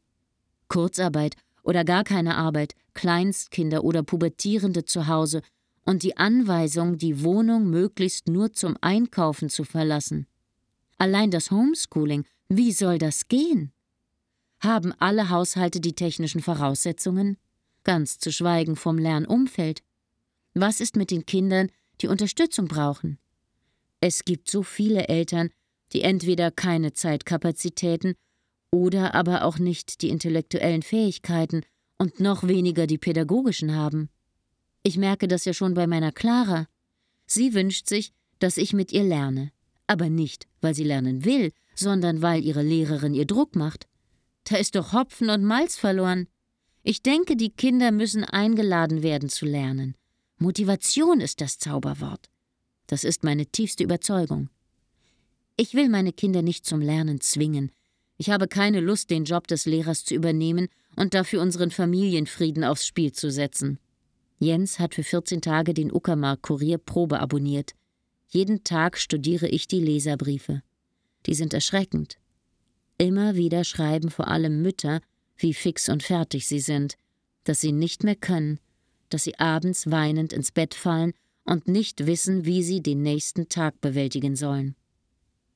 Kurzarbeit 0.68 1.36
oder 1.62 1.84
gar 1.84 2.04
keine 2.04 2.36
Arbeit, 2.36 2.74
Kleinstkinder 2.94 3.84
oder 3.84 4.02
Pubertierende 4.02 4.84
zu 4.84 5.06
Hause 5.06 5.42
und 5.84 6.02
die 6.02 6.16
Anweisung, 6.16 6.98
die 6.98 7.22
Wohnung 7.22 7.68
möglichst 7.68 8.28
nur 8.28 8.52
zum 8.52 8.76
Einkaufen 8.80 9.48
zu 9.48 9.64
verlassen. 9.64 10.26
Allein 10.98 11.30
das 11.30 11.50
Homeschooling, 11.50 12.24
wie 12.48 12.72
soll 12.72 12.98
das 12.98 13.28
gehen? 13.28 13.72
Haben 14.62 14.92
alle 15.00 15.28
Haushalte 15.28 15.80
die 15.80 15.94
technischen 15.94 16.40
Voraussetzungen? 16.40 17.36
Ganz 17.82 18.18
zu 18.18 18.30
schweigen 18.30 18.76
vom 18.76 18.96
Lernumfeld. 18.96 19.82
Was 20.54 20.80
ist 20.80 20.94
mit 20.94 21.10
den 21.10 21.26
Kindern, 21.26 21.68
die 22.00 22.06
Unterstützung 22.06 22.68
brauchen? 22.68 23.18
Es 24.00 24.24
gibt 24.24 24.48
so 24.48 24.62
viele 24.62 25.08
Eltern, 25.08 25.50
die 25.92 26.02
entweder 26.02 26.52
keine 26.52 26.92
Zeitkapazitäten 26.92 28.14
oder 28.70 29.16
aber 29.16 29.44
auch 29.44 29.58
nicht 29.58 30.00
die 30.00 30.10
intellektuellen 30.10 30.82
Fähigkeiten 30.82 31.62
und 31.98 32.20
noch 32.20 32.46
weniger 32.46 32.86
die 32.86 32.98
pädagogischen 32.98 33.74
haben. 33.74 34.10
Ich 34.84 34.96
merke 34.96 35.26
das 35.26 35.44
ja 35.44 35.54
schon 35.54 35.74
bei 35.74 35.88
meiner 35.88 36.12
Clara. 36.12 36.68
Sie 37.26 37.52
wünscht 37.52 37.88
sich, 37.88 38.12
dass 38.38 38.58
ich 38.58 38.72
mit 38.72 38.92
ihr 38.92 39.02
lerne, 39.02 39.50
aber 39.88 40.08
nicht, 40.08 40.46
weil 40.60 40.74
sie 40.74 40.84
lernen 40.84 41.24
will, 41.24 41.52
sondern 41.74 42.22
weil 42.22 42.44
ihre 42.44 42.62
Lehrerin 42.62 43.14
ihr 43.14 43.26
Druck 43.26 43.56
macht. 43.56 43.88
Da 44.44 44.56
ist 44.56 44.74
doch 44.74 44.92
Hopfen 44.92 45.30
und 45.30 45.44
Malz 45.44 45.76
verloren. 45.76 46.28
Ich 46.82 47.02
denke, 47.02 47.36
die 47.36 47.50
Kinder 47.50 47.92
müssen 47.92 48.24
eingeladen 48.24 49.02
werden 49.02 49.28
zu 49.28 49.46
lernen. 49.46 49.94
Motivation 50.38 51.20
ist 51.20 51.40
das 51.40 51.58
Zauberwort. 51.58 52.28
Das 52.88 53.04
ist 53.04 53.22
meine 53.22 53.46
tiefste 53.46 53.84
Überzeugung. 53.84 54.50
Ich 55.56 55.74
will 55.74 55.88
meine 55.88 56.12
Kinder 56.12 56.42
nicht 56.42 56.66
zum 56.66 56.80
Lernen 56.80 57.20
zwingen. 57.20 57.70
Ich 58.16 58.30
habe 58.30 58.48
keine 58.48 58.80
Lust, 58.80 59.10
den 59.10 59.24
Job 59.24 59.46
des 59.46 59.66
Lehrers 59.66 60.04
zu 60.04 60.14
übernehmen 60.14 60.68
und 60.96 61.14
dafür 61.14 61.40
unseren 61.40 61.70
Familienfrieden 61.70 62.64
aufs 62.64 62.86
Spiel 62.86 63.12
zu 63.12 63.30
setzen. 63.30 63.78
Jens 64.38 64.80
hat 64.80 64.94
für 64.94 65.04
14 65.04 65.40
Tage 65.40 65.72
den 65.72 65.92
Uckermark 65.92 66.42
Kurier 66.42 66.78
Probe 66.78 67.20
abonniert. 67.20 67.74
Jeden 68.28 68.64
Tag 68.64 68.98
studiere 68.98 69.46
ich 69.46 69.68
die 69.68 69.80
Leserbriefe. 69.80 70.62
Die 71.26 71.34
sind 71.34 71.54
erschreckend. 71.54 72.18
Immer 72.98 73.34
wieder 73.34 73.64
schreiben 73.64 74.10
vor 74.10 74.28
allem 74.28 74.62
Mütter, 74.62 75.00
wie 75.36 75.54
fix 75.54 75.88
und 75.88 76.02
fertig 76.02 76.46
sie 76.46 76.60
sind, 76.60 76.96
dass 77.44 77.60
sie 77.60 77.72
nicht 77.72 78.04
mehr 78.04 78.16
können, 78.16 78.60
dass 79.08 79.24
sie 79.24 79.38
abends 79.38 79.90
weinend 79.90 80.32
ins 80.32 80.52
Bett 80.52 80.74
fallen 80.74 81.12
und 81.44 81.68
nicht 81.68 82.06
wissen, 82.06 82.44
wie 82.44 82.62
sie 82.62 82.82
den 82.82 83.02
nächsten 83.02 83.48
Tag 83.48 83.80
bewältigen 83.80 84.36
sollen. 84.36 84.76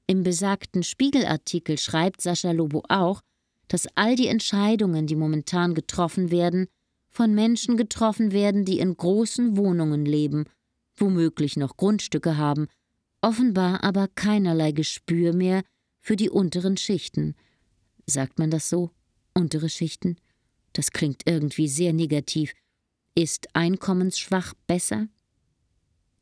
Im 0.07 0.23
besagten 0.23 0.83
Spiegelartikel 0.83 1.79
schreibt 1.79 2.21
Sascha 2.21 2.53
Lobo 2.53 2.83
auch, 2.89 3.23
dass 3.69 3.89
all 3.97 4.15
die 4.15 4.29
Entscheidungen, 4.29 5.07
die 5.07 5.17
momentan 5.17 5.75
getroffen 5.75 6.31
werden, 6.31 6.69
von 7.09 7.35
Menschen 7.35 7.77
getroffen 7.77 8.31
werden, 8.33 8.65
die 8.65 8.79
in 8.79 8.97
großen 8.97 9.57
Wohnungen 9.57 10.05
leben, 10.05 10.45
womöglich 10.97 11.57
noch 11.57 11.77
Grundstücke 11.77 12.37
haben, 12.37 12.69
offenbar 13.21 13.83
aber 13.83 14.07
keinerlei 14.09 14.73
Gespür 14.73 15.33
mehr 15.33 15.63
für 16.07 16.15
die 16.15 16.31
unteren 16.31 16.77
Schichten. 16.77 17.35
Sagt 18.07 18.39
man 18.39 18.49
das 18.49 18.69
so? 18.69 18.93
Untere 19.35 19.69
Schichten? 19.69 20.17
Das 20.73 20.93
klingt 20.93 21.23
irgendwie 21.27 21.67
sehr 21.67 21.93
negativ. 21.93 22.55
Ist 23.17 23.49
einkommensschwach 23.57 24.55
besser? 24.69 25.09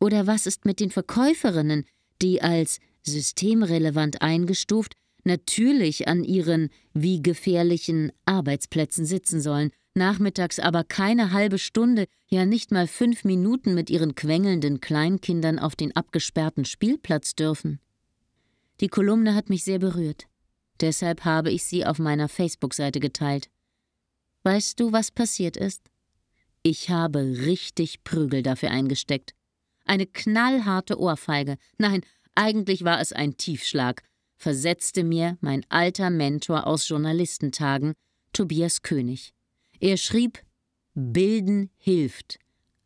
Oder 0.00 0.26
was 0.26 0.46
ist 0.46 0.64
mit 0.64 0.80
den 0.80 0.90
Verkäuferinnen, 0.90 1.84
die 2.22 2.40
als 2.40 2.80
systemrelevant 3.02 4.22
eingestuft 4.22 4.94
natürlich 5.24 6.08
an 6.08 6.24
ihren 6.24 6.70
wie 6.94 7.20
gefährlichen 7.20 8.10
Arbeitsplätzen 8.24 9.04
sitzen 9.04 9.42
sollen, 9.42 9.70
nachmittags 9.92 10.60
aber 10.60 10.84
keine 10.84 11.32
halbe 11.32 11.58
Stunde, 11.58 12.06
ja 12.28 12.46
nicht 12.46 12.72
mal 12.72 12.86
fünf 12.86 13.24
Minuten 13.24 13.74
mit 13.74 13.90
ihren 13.90 14.14
quengelnden 14.14 14.80
Kleinkindern 14.80 15.58
auf 15.58 15.76
den 15.76 15.94
abgesperrten 15.94 16.64
Spielplatz 16.64 17.34
dürfen. 17.34 17.80
Die 18.80 18.88
Kolumne 18.88 19.34
hat 19.34 19.50
mich 19.50 19.64
sehr 19.64 19.78
berührt. 19.78 20.26
Deshalb 20.80 21.24
habe 21.24 21.50
ich 21.50 21.64
sie 21.64 21.86
auf 21.86 21.98
meiner 21.98 22.28
Facebook-Seite 22.28 23.00
geteilt. 23.00 23.48
Weißt 24.42 24.78
du, 24.80 24.92
was 24.92 25.10
passiert 25.10 25.56
ist? 25.56 25.90
Ich 26.62 26.90
habe 26.90 27.20
richtig 27.20 28.04
Prügel 28.04 28.42
dafür 28.42 28.70
eingesteckt. 28.70 29.34
Eine 29.84 30.06
knallharte 30.06 30.98
Ohrfeige, 30.98 31.56
nein, 31.78 32.00
eigentlich 32.34 32.84
war 32.84 33.00
es 33.00 33.12
ein 33.12 33.36
Tiefschlag, 33.36 34.02
versetzte 34.36 35.04
mir 35.04 35.36
mein 35.40 35.64
alter 35.68 36.10
Mentor 36.10 36.66
aus 36.66 36.88
Journalistentagen, 36.88 37.94
Tobias 38.32 38.82
König. 38.82 39.32
Er 39.78 39.96
schrieb 39.96 40.42
Bilden 40.94 41.70
hilft. 41.76 42.38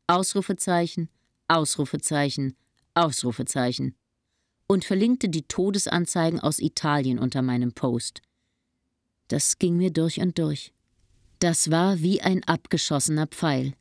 Ausrufezeichen, 0.07 1.09
Ausrufezeichen, 1.47 2.57
Ausrufezeichen. 2.95 3.95
Und 4.69 4.85
verlinkte 4.85 5.29
die 5.29 5.43
Todesanzeigen 5.43 6.39
aus 6.39 6.61
Italien 6.61 7.19
unter 7.19 7.43
meinem 7.43 7.73
Post. 7.73 8.23
Das 9.29 9.59
ging 9.59 9.77
mir 9.77 9.91
durch 9.91 10.21
und 10.21 10.39
durch. 10.39 10.73
Das 11.41 11.71
war 11.71 12.01
wie 12.01 12.21
ein 12.21 12.45
abgeschossener 12.45 13.27
Pfeil. 13.27 13.75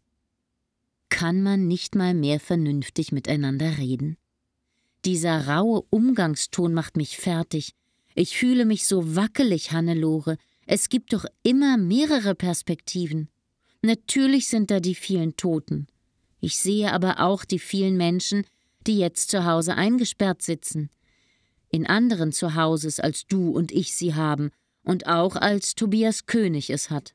Kann 1.10 1.44
man 1.44 1.68
nicht 1.68 1.96
mal 1.96 2.14
mehr 2.14 2.40
vernünftig 2.40 3.12
miteinander 3.12 3.78
reden? 3.78 4.18
Dieser 5.06 5.48
raue 5.48 5.84
Umgangston 5.90 6.74
macht 6.74 6.98
mich 6.98 7.18
fertig. 7.18 7.74
Ich 8.14 8.38
fühle 8.38 8.66
mich 8.66 8.88
so 8.88 9.16
wackelig, 9.16 9.72
Hannelore. 9.72 10.38
Es 10.66 10.90
gibt 10.90 11.14
doch 11.14 11.26
immer 11.44 11.78
mehrere 11.78 12.36
Perspektiven. 12.36 13.30
Natürlich 13.82 14.48
sind 14.48 14.70
da 14.70 14.80
die 14.80 14.96
vielen 14.96 15.38
Toten. 15.38 15.88
Ich 16.40 16.58
sehe 16.58 16.92
aber 16.92 17.20
auch 17.22 17.46
die 17.46 17.60
vielen 17.60 17.96
Menschen, 17.96 18.46
die 18.88 18.98
jetzt 18.98 19.30
zu 19.30 19.46
Hause 19.46 19.76
eingesperrt 19.76 20.42
sitzen. 20.42 20.90
In 21.70 21.86
anderen 21.86 22.32
Zuhauses, 22.32 23.00
als 23.00 23.28
du 23.28 23.52
und 23.52 23.72
ich 23.72 23.96
sie 23.96 24.16
haben 24.16 24.52
und 24.84 25.08
auch 25.08 25.36
als 25.36 25.76
Tobias 25.76 26.26
König 26.26 26.70
es 26.70 26.90
hat. 26.90 27.14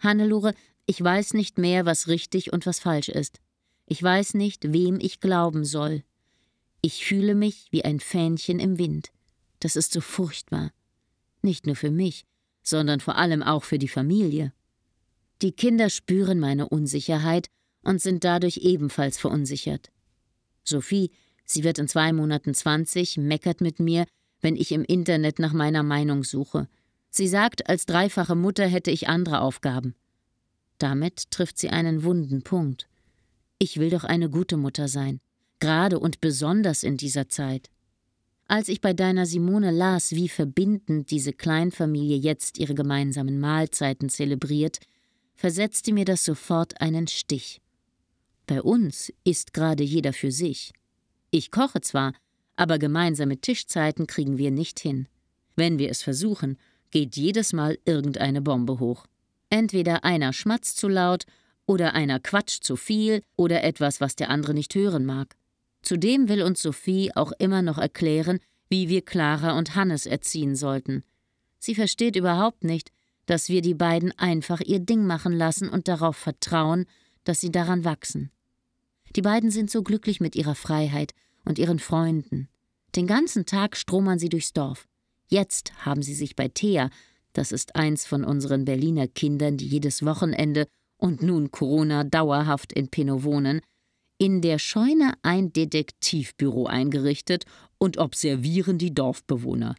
Hannelore, 0.00 0.54
ich 0.86 1.02
weiß 1.02 1.32
nicht 1.32 1.56
mehr, 1.56 1.86
was 1.86 2.08
richtig 2.08 2.52
und 2.52 2.66
was 2.66 2.78
falsch 2.78 3.08
ist. 3.08 3.40
Ich 3.86 4.02
weiß 4.02 4.34
nicht, 4.34 4.72
wem 4.72 4.98
ich 5.00 5.20
glauben 5.20 5.64
soll. 5.64 6.04
Ich 6.82 7.06
fühle 7.06 7.34
mich 7.34 7.68
wie 7.70 7.84
ein 7.84 8.00
Fähnchen 8.00 8.58
im 8.58 8.78
Wind. 8.78 9.10
Das 9.60 9.76
ist 9.76 9.92
so 9.92 10.02
furchtbar. 10.02 10.70
Nicht 11.40 11.64
nur 11.66 11.76
für 11.76 11.90
mich, 11.90 12.26
sondern 12.62 13.00
vor 13.00 13.16
allem 13.16 13.42
auch 13.42 13.64
für 13.64 13.78
die 13.78 13.88
Familie. 13.88 14.52
Die 15.40 15.52
Kinder 15.52 15.88
spüren 15.88 16.38
meine 16.38 16.68
Unsicherheit 16.68 17.48
und 17.82 18.02
sind 18.02 18.24
dadurch 18.24 18.58
ebenfalls 18.58 19.18
verunsichert. 19.18 19.90
Sophie, 20.64 21.10
sie 21.44 21.64
wird 21.64 21.78
in 21.78 21.88
zwei 21.88 22.12
Monaten 22.12 22.54
zwanzig, 22.54 23.16
meckert 23.16 23.60
mit 23.60 23.80
mir, 23.80 24.06
wenn 24.40 24.56
ich 24.56 24.72
im 24.72 24.84
Internet 24.84 25.38
nach 25.38 25.52
meiner 25.52 25.82
Meinung 25.82 26.24
suche. 26.24 26.68
Sie 27.10 27.28
sagt, 27.28 27.68
als 27.68 27.86
dreifache 27.86 28.34
Mutter 28.34 28.66
hätte 28.66 28.90
ich 28.90 29.08
andere 29.08 29.40
Aufgaben. 29.40 29.94
Damit 30.78 31.30
trifft 31.30 31.58
sie 31.58 31.70
einen 31.70 32.02
wunden 32.02 32.42
Punkt. 32.42 32.88
Ich 33.58 33.78
will 33.78 33.90
doch 33.90 34.04
eine 34.04 34.28
gute 34.28 34.56
Mutter 34.56 34.88
sein 34.88 35.20
gerade 35.64 35.98
und 35.98 36.20
besonders 36.20 36.82
in 36.82 36.98
dieser 36.98 37.30
Zeit. 37.30 37.70
Als 38.46 38.68
ich 38.68 38.82
bei 38.82 38.92
deiner 38.92 39.24
Simone 39.24 39.70
las, 39.70 40.12
wie 40.12 40.28
verbindend 40.28 41.10
diese 41.10 41.32
Kleinfamilie 41.32 42.18
jetzt 42.18 42.58
ihre 42.58 42.74
gemeinsamen 42.74 43.40
Mahlzeiten 43.40 44.10
zelebriert, 44.10 44.80
versetzte 45.34 45.94
mir 45.94 46.04
das 46.04 46.22
sofort 46.22 46.82
einen 46.82 47.06
Stich. 47.08 47.62
Bei 48.46 48.62
uns 48.62 49.12
isst 49.24 49.52
gerade 49.52 49.82
jeder 49.82 50.12
für 50.12 50.30
sich. 50.30 50.72
Ich 51.30 51.50
koche 51.50 51.80
zwar, 51.80 52.12
aber 52.56 52.78
gemeinsame 52.78 53.38
Tischzeiten 53.38 54.06
kriegen 54.06 54.38
wir 54.38 54.50
nicht 54.50 54.78
hin. 54.80 55.08
Wenn 55.56 55.78
wir 55.78 55.90
es 55.90 56.02
versuchen, 56.02 56.58
geht 56.90 57.16
jedes 57.16 57.52
Mal 57.52 57.78
irgendeine 57.84 58.42
Bombe 58.42 58.78
hoch. 58.78 59.06
Entweder 59.50 60.04
einer 60.04 60.32
schmatzt 60.32 60.76
zu 60.78 60.88
laut 60.88 61.24
oder 61.66 61.94
einer 61.94 62.20
quatscht 62.20 62.64
zu 62.64 62.76
viel 62.76 63.22
oder 63.36 63.62
etwas, 63.64 64.00
was 64.00 64.16
der 64.16 64.30
andere 64.30 64.54
nicht 64.54 64.74
hören 64.74 65.04
mag. 65.04 65.36
Zudem 65.82 66.28
will 66.28 66.42
uns 66.42 66.62
Sophie 66.62 67.10
auch 67.14 67.32
immer 67.38 67.62
noch 67.62 67.78
erklären, 67.78 68.38
wie 68.68 68.88
wir 68.88 69.02
Clara 69.02 69.58
und 69.58 69.74
Hannes 69.74 70.06
erziehen 70.06 70.56
sollten. 70.56 71.04
Sie 71.58 71.74
versteht 71.74 72.16
überhaupt 72.16 72.64
nicht, 72.64 72.90
dass 73.26 73.48
wir 73.48 73.62
die 73.62 73.74
beiden 73.74 74.12
einfach 74.18 74.60
ihr 74.60 74.80
Ding 74.80 75.06
machen 75.06 75.32
lassen 75.32 75.68
und 75.68 75.88
darauf 75.88 76.16
vertrauen, 76.16 76.86
dass 77.24 77.40
sie 77.40 77.50
daran 77.50 77.84
wachsen. 77.84 78.30
Die 79.16 79.22
beiden 79.22 79.50
sind 79.50 79.70
so 79.70 79.82
glücklich 79.82 80.20
mit 80.20 80.36
ihrer 80.36 80.54
Freiheit 80.54 81.14
und 81.44 81.58
ihren 81.58 81.78
Freunden. 81.78 82.48
Den 82.96 83.06
ganzen 83.06 83.46
Tag 83.46 83.76
stromern 83.76 84.18
sie 84.18 84.28
durchs 84.28 84.52
Dorf. 84.52 84.86
Jetzt 85.28 85.72
haben 85.84 86.02
sie 86.02 86.14
sich 86.14 86.36
bei 86.36 86.48
Thea, 86.48 86.90
das 87.32 87.50
ist 87.50 87.74
eins 87.74 88.06
von 88.06 88.24
unseren 88.24 88.64
Berliner 88.64 89.08
Kindern, 89.08 89.56
die 89.56 89.66
jedes 89.66 90.04
Wochenende 90.04 90.66
und 90.96 91.22
nun 91.22 91.50
Corona 91.50 92.04
dauerhaft 92.04 92.72
in 92.72 92.88
Pinnow 92.88 93.24
wohnen, 93.24 93.60
in 94.18 94.40
der 94.40 94.58
Scheune 94.58 95.14
ein 95.22 95.52
Detektivbüro 95.52 96.66
eingerichtet 96.66 97.44
und 97.78 97.98
observieren 97.98 98.78
die 98.78 98.94
Dorfbewohner. 98.94 99.74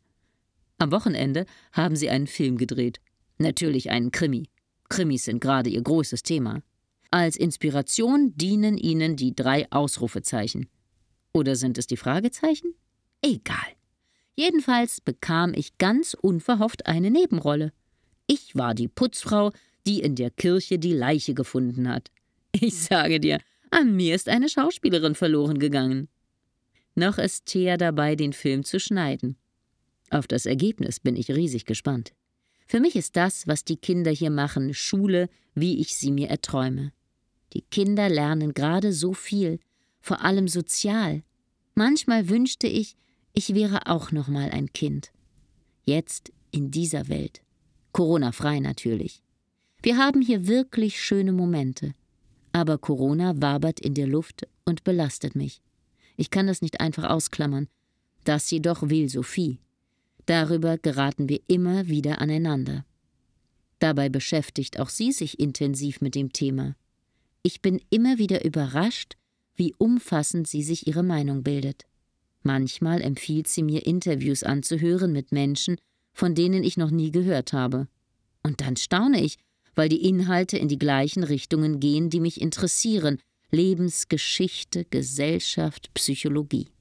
Am 0.77 0.91
Wochenende 0.91 1.45
haben 1.71 1.95
sie 1.95 2.10
einen 2.10 2.27
Film 2.27 2.58
gedreht. 2.58 2.99
Natürlich 3.38 3.89
einen 3.89 4.12
Krimi. 4.12 4.49
Krimis 4.89 5.23
sind 5.23 5.39
gerade 5.39 5.69
ihr 5.69 5.81
großes 5.81 6.21
Thema. 6.23 6.62
Als 7.15 7.38
Inspiration 7.38 8.34
dienen 8.36 8.78
ihnen 8.78 9.15
die 9.15 9.34
drei 9.34 9.71
Ausrufezeichen. 9.71 10.67
Oder 11.32 11.56
sind 11.56 11.78
es 11.78 11.88
die 11.88 11.95
Fragezeichen? 11.95 12.75
Egal. 13.21 13.56
Jedenfalls 14.36 14.99
bekam 14.99 15.54
ich 15.56 15.78
ganz 15.78 16.13
unverhofft 16.13 16.88
eine 16.88 17.12
Nebenrolle. 17.12 17.71
Ich 18.28 18.58
war 18.58 18.75
die 18.75 18.89
Putzfrau, 18.89 19.54
die 19.88 20.01
in 20.01 20.15
der 20.15 20.30
Kirche 20.30 20.78
die 20.78 20.91
Leiche 20.91 21.34
gefunden 21.34 21.88
hat. 21.88 22.12
Ich 22.51 22.78
sage 22.78 23.21
dir, 23.21 23.39
an 23.71 23.95
mir 23.95 24.13
ist 24.13 24.28
eine 24.28 24.49
Schauspielerin 24.49 25.15
verloren 25.15 25.58
gegangen. 25.58 26.10
Noch 26.95 27.17
ist 27.17 27.45
Thea 27.45 27.78
dabei, 27.78 28.17
den 28.17 28.34
Film 28.34 28.65
zu 28.65 28.78
schneiden. 28.78 29.38
Auf 30.10 30.28
das 30.28 30.45
Ergebnis 30.45 30.99
bin 30.99 31.15
ich 31.15 31.32
riesig 31.32 31.63
gespannt. 31.63 32.12
Für 32.67 32.82
mich 32.82 32.97
ist 32.97 33.15
das, 33.15 33.47
was 33.47 33.63
die 33.63 33.78
Kinder 33.78 34.12
hier 34.12 34.32
machen, 34.32 34.73
Schule, 34.73 35.30
wie 35.54 35.80
ich 35.80 35.95
sie 35.95 36.12
mir 36.12 36.28
erträume. 36.28 36.91
Die 37.55 37.61
Kinder 37.61 38.09
lernen 38.09 38.53
gerade 38.53 38.91
so 38.91 39.13
viel, 39.13 39.59
vor 40.01 40.21
allem 40.23 40.49
sozial. 40.49 41.23
Manchmal 41.73 42.27
wünschte 42.27 42.67
ich, 42.67 42.97
ich 43.33 43.55
wäre 43.55 43.87
auch 43.87 44.11
noch 44.11 44.27
mal 44.27 44.51
ein 44.51 44.73
Kind. 44.73 45.11
Jetzt 45.85 46.33
in 46.51 46.69
dieser 46.69 47.07
Welt. 47.07 47.41
Corona-frei 47.93 48.59
natürlich. 48.59 49.21
Wir 49.81 49.97
haben 49.97 50.21
hier 50.21 50.47
wirklich 50.47 51.01
schöne 51.01 51.31
Momente. 51.31 51.93
Aber 52.51 52.77
Corona 52.77 53.41
wabert 53.41 53.79
in 53.79 53.93
der 53.93 54.07
Luft 54.07 54.47
und 54.65 54.83
belastet 54.83 55.35
mich. 55.35 55.61
Ich 56.17 56.29
kann 56.29 56.47
das 56.47 56.61
nicht 56.61 56.81
einfach 56.81 57.09
ausklammern. 57.09 57.69
Das 58.25 58.51
jedoch 58.51 58.89
will 58.89 59.07
Sophie. 59.07 59.59
Darüber 60.25 60.77
geraten 60.77 61.29
wir 61.29 61.39
immer 61.47 61.87
wieder 61.87 62.19
aneinander. 62.19 62.85
Dabei 63.79 64.09
beschäftigt 64.09 64.79
auch 64.79 64.89
sie 64.89 65.13
sich 65.13 65.39
intensiv 65.39 66.01
mit 66.01 66.15
dem 66.15 66.33
Thema. 66.33 66.75
Ich 67.45 67.62
bin 67.62 67.79
immer 67.91 68.17
wieder 68.17 68.43
überrascht, 68.43 69.17
wie 69.55 69.75
umfassend 69.77 70.47
sie 70.47 70.63
sich 70.63 70.88
ihre 70.88 71.03
Meinung 71.03 71.43
bildet. 71.43 71.84
Manchmal 72.41 73.03
empfiehlt 73.03 73.47
sie 73.47 73.62
mir, 73.62 73.86
Interviews 73.86 74.41
anzuhören 74.41 75.12
mit 75.12 75.31
Menschen, 75.31 75.77
von 76.12 76.34
denen 76.34 76.63
ich 76.63 76.75
noch 76.75 76.89
nie 76.89 77.12
gehört 77.12 77.53
habe. 77.53 77.88
Und 78.41 78.62
dann 78.62 78.77
staune 78.77 79.23
ich, 79.23 79.38
weil 79.75 79.89
die 79.89 80.10
Inhalte 80.10 80.58
in 80.58 80.69
die 80.69 80.79
gleichen 80.79 81.21
Richtungen 81.21 81.79
gehen, 81.79 82.10
die 82.10 82.19
mich 82.19 82.41
interessieren 82.41 83.19
Lebensgeschichte, 83.51 84.86
Gesellschaft, 84.89 85.93
Psychologie. 85.93 86.71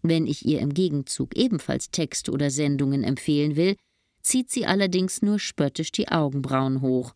Wenn 0.00 0.26
ich 0.26 0.46
ihr 0.46 0.60
im 0.60 0.72
Gegenzug 0.72 1.36
ebenfalls 1.36 1.90
Texte 1.90 2.32
oder 2.32 2.48
Sendungen 2.48 3.04
empfehlen 3.04 3.56
will, 3.56 3.76
zieht 4.22 4.48
sie 4.50 4.64
allerdings 4.64 5.20
nur 5.20 5.38
spöttisch 5.38 5.92
die 5.92 6.08
Augenbrauen 6.08 6.80
hoch. 6.80 7.12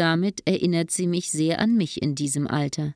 Damit 0.00 0.46
erinnert 0.46 0.90
sie 0.90 1.06
mich 1.06 1.30
sehr 1.30 1.58
an 1.58 1.76
mich 1.76 2.00
in 2.00 2.14
diesem 2.14 2.46
Alter. 2.46 2.94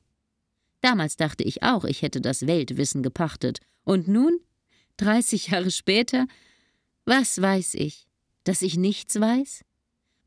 Damals 0.81 1.17
dachte 1.17 1.43
ich 1.43 1.61
auch, 1.61 1.85
ich 1.85 2.01
hätte 2.01 2.19
das 2.19 2.47
Weltwissen 2.47 3.03
gepachtet. 3.03 3.59
Und 3.83 4.07
nun, 4.07 4.39
30 4.97 5.49
Jahre 5.49 5.69
später, 5.69 6.25
was 7.05 7.39
weiß 7.39 7.75
ich? 7.75 8.07
Dass 8.43 8.63
ich 8.63 8.75
nichts 8.75 9.21
weiß? 9.21 9.63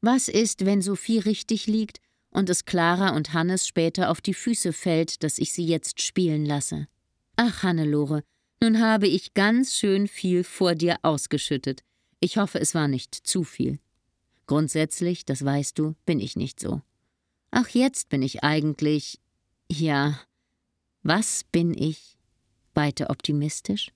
Was 0.03 0.29
ist, 0.29 0.67
wenn 0.67 0.81
Sophie 0.81 1.19
richtig 1.19 1.67
liegt 1.67 1.99
und 2.31 2.49
es 2.49 2.65
Clara 2.65 3.17
und 3.17 3.33
Hannes 3.33 3.67
später 3.67 4.09
auf 4.09 4.21
die 4.21 4.35
Füße 4.35 4.73
fällt, 4.73 5.25
dass 5.25 5.39
ich 5.39 5.53
sie 5.53 5.67
jetzt 5.67 6.01
spielen 6.01 6.47
lasse? 6.47 6.87
Ach, 7.35 7.65
Hannelore, 7.65 8.23
nun 8.63 8.81
habe 8.81 9.09
ich 9.09 9.35
ganz 9.35 9.75
schön 9.75 10.07
viel 10.07 10.45
vor 10.45 10.77
dir 10.77 10.99
ausgeschüttet. 11.03 11.83
Ich 12.21 12.37
hoffe, 12.37 12.61
es 12.61 12.73
war 12.77 12.87
nicht 12.87 13.17
zu 13.17 13.43
viel. 13.43 13.81
Grundsätzlich, 14.49 15.27
das 15.27 15.45
weißt 15.45 15.79
du, 15.79 15.95
bin 16.07 16.21
ich 16.21 16.35
nicht 16.35 16.59
so. 16.59 16.81
Ach, 17.51 17.69
jetzt 17.69 18.09
bin 18.09 18.23
ich 18.23 18.43
eigentlich. 18.43 19.21
Ja. 19.71 20.19
Was 21.03 21.45
bin 21.53 21.75
ich? 21.77 22.19
Weiter 22.75 23.11
optimistisch? 23.11 23.93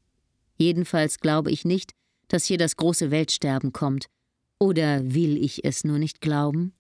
Jedenfalls 0.59 1.21
glaube 1.21 1.51
ich 1.51 1.65
nicht, 1.65 1.95
dass 2.29 2.45
hier 2.45 2.59
das 2.59 2.77
große 2.77 3.11
Weltsterben 3.11 3.73
kommt. 3.73 4.07
Oder 4.59 5.15
will 5.15 5.43
ich 5.43 5.65
es 5.65 5.85
nur 5.85 5.99
nicht 5.99 6.21
glauben? 6.21 6.75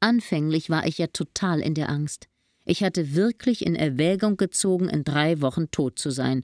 Anfänglich 0.00 0.70
war 0.70 0.86
ich 0.86 0.96
ja 0.96 1.08
total 1.08 1.60
in 1.60 1.74
der 1.74 1.90
Angst. 1.90 2.26
Ich 2.64 2.82
hatte 2.82 3.14
wirklich 3.14 3.66
in 3.66 3.74
Erwägung 3.74 4.38
gezogen, 4.38 4.88
in 4.88 5.04
drei 5.04 5.42
Wochen 5.42 5.70
tot 5.70 5.98
zu 5.98 6.10
sein. 6.10 6.42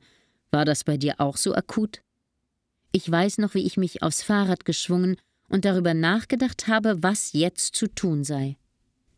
War 0.51 0.67
das 0.67 0.85
bei 0.85 0.99
dir 0.99 1.21
auch 1.21 1.39
so 1.39 1.55
akut? 1.55 2.03
Ich 2.93 3.11
weiß 3.11 3.39
noch, 3.39 3.55
wie 3.55 3.65
ich 3.65 3.79
mich 3.79 4.03
aufs 4.03 4.23
Fahrrad 4.23 4.67
geschwungen 4.67 5.17
und 5.55 5.65
darüber 5.65 5.95
nachgedacht 5.95 6.67
habe, 6.67 7.01
was 7.01 7.33
jetzt 7.33 7.77
zu 7.77 7.87
tun 7.87 8.25
sei. 8.25 8.57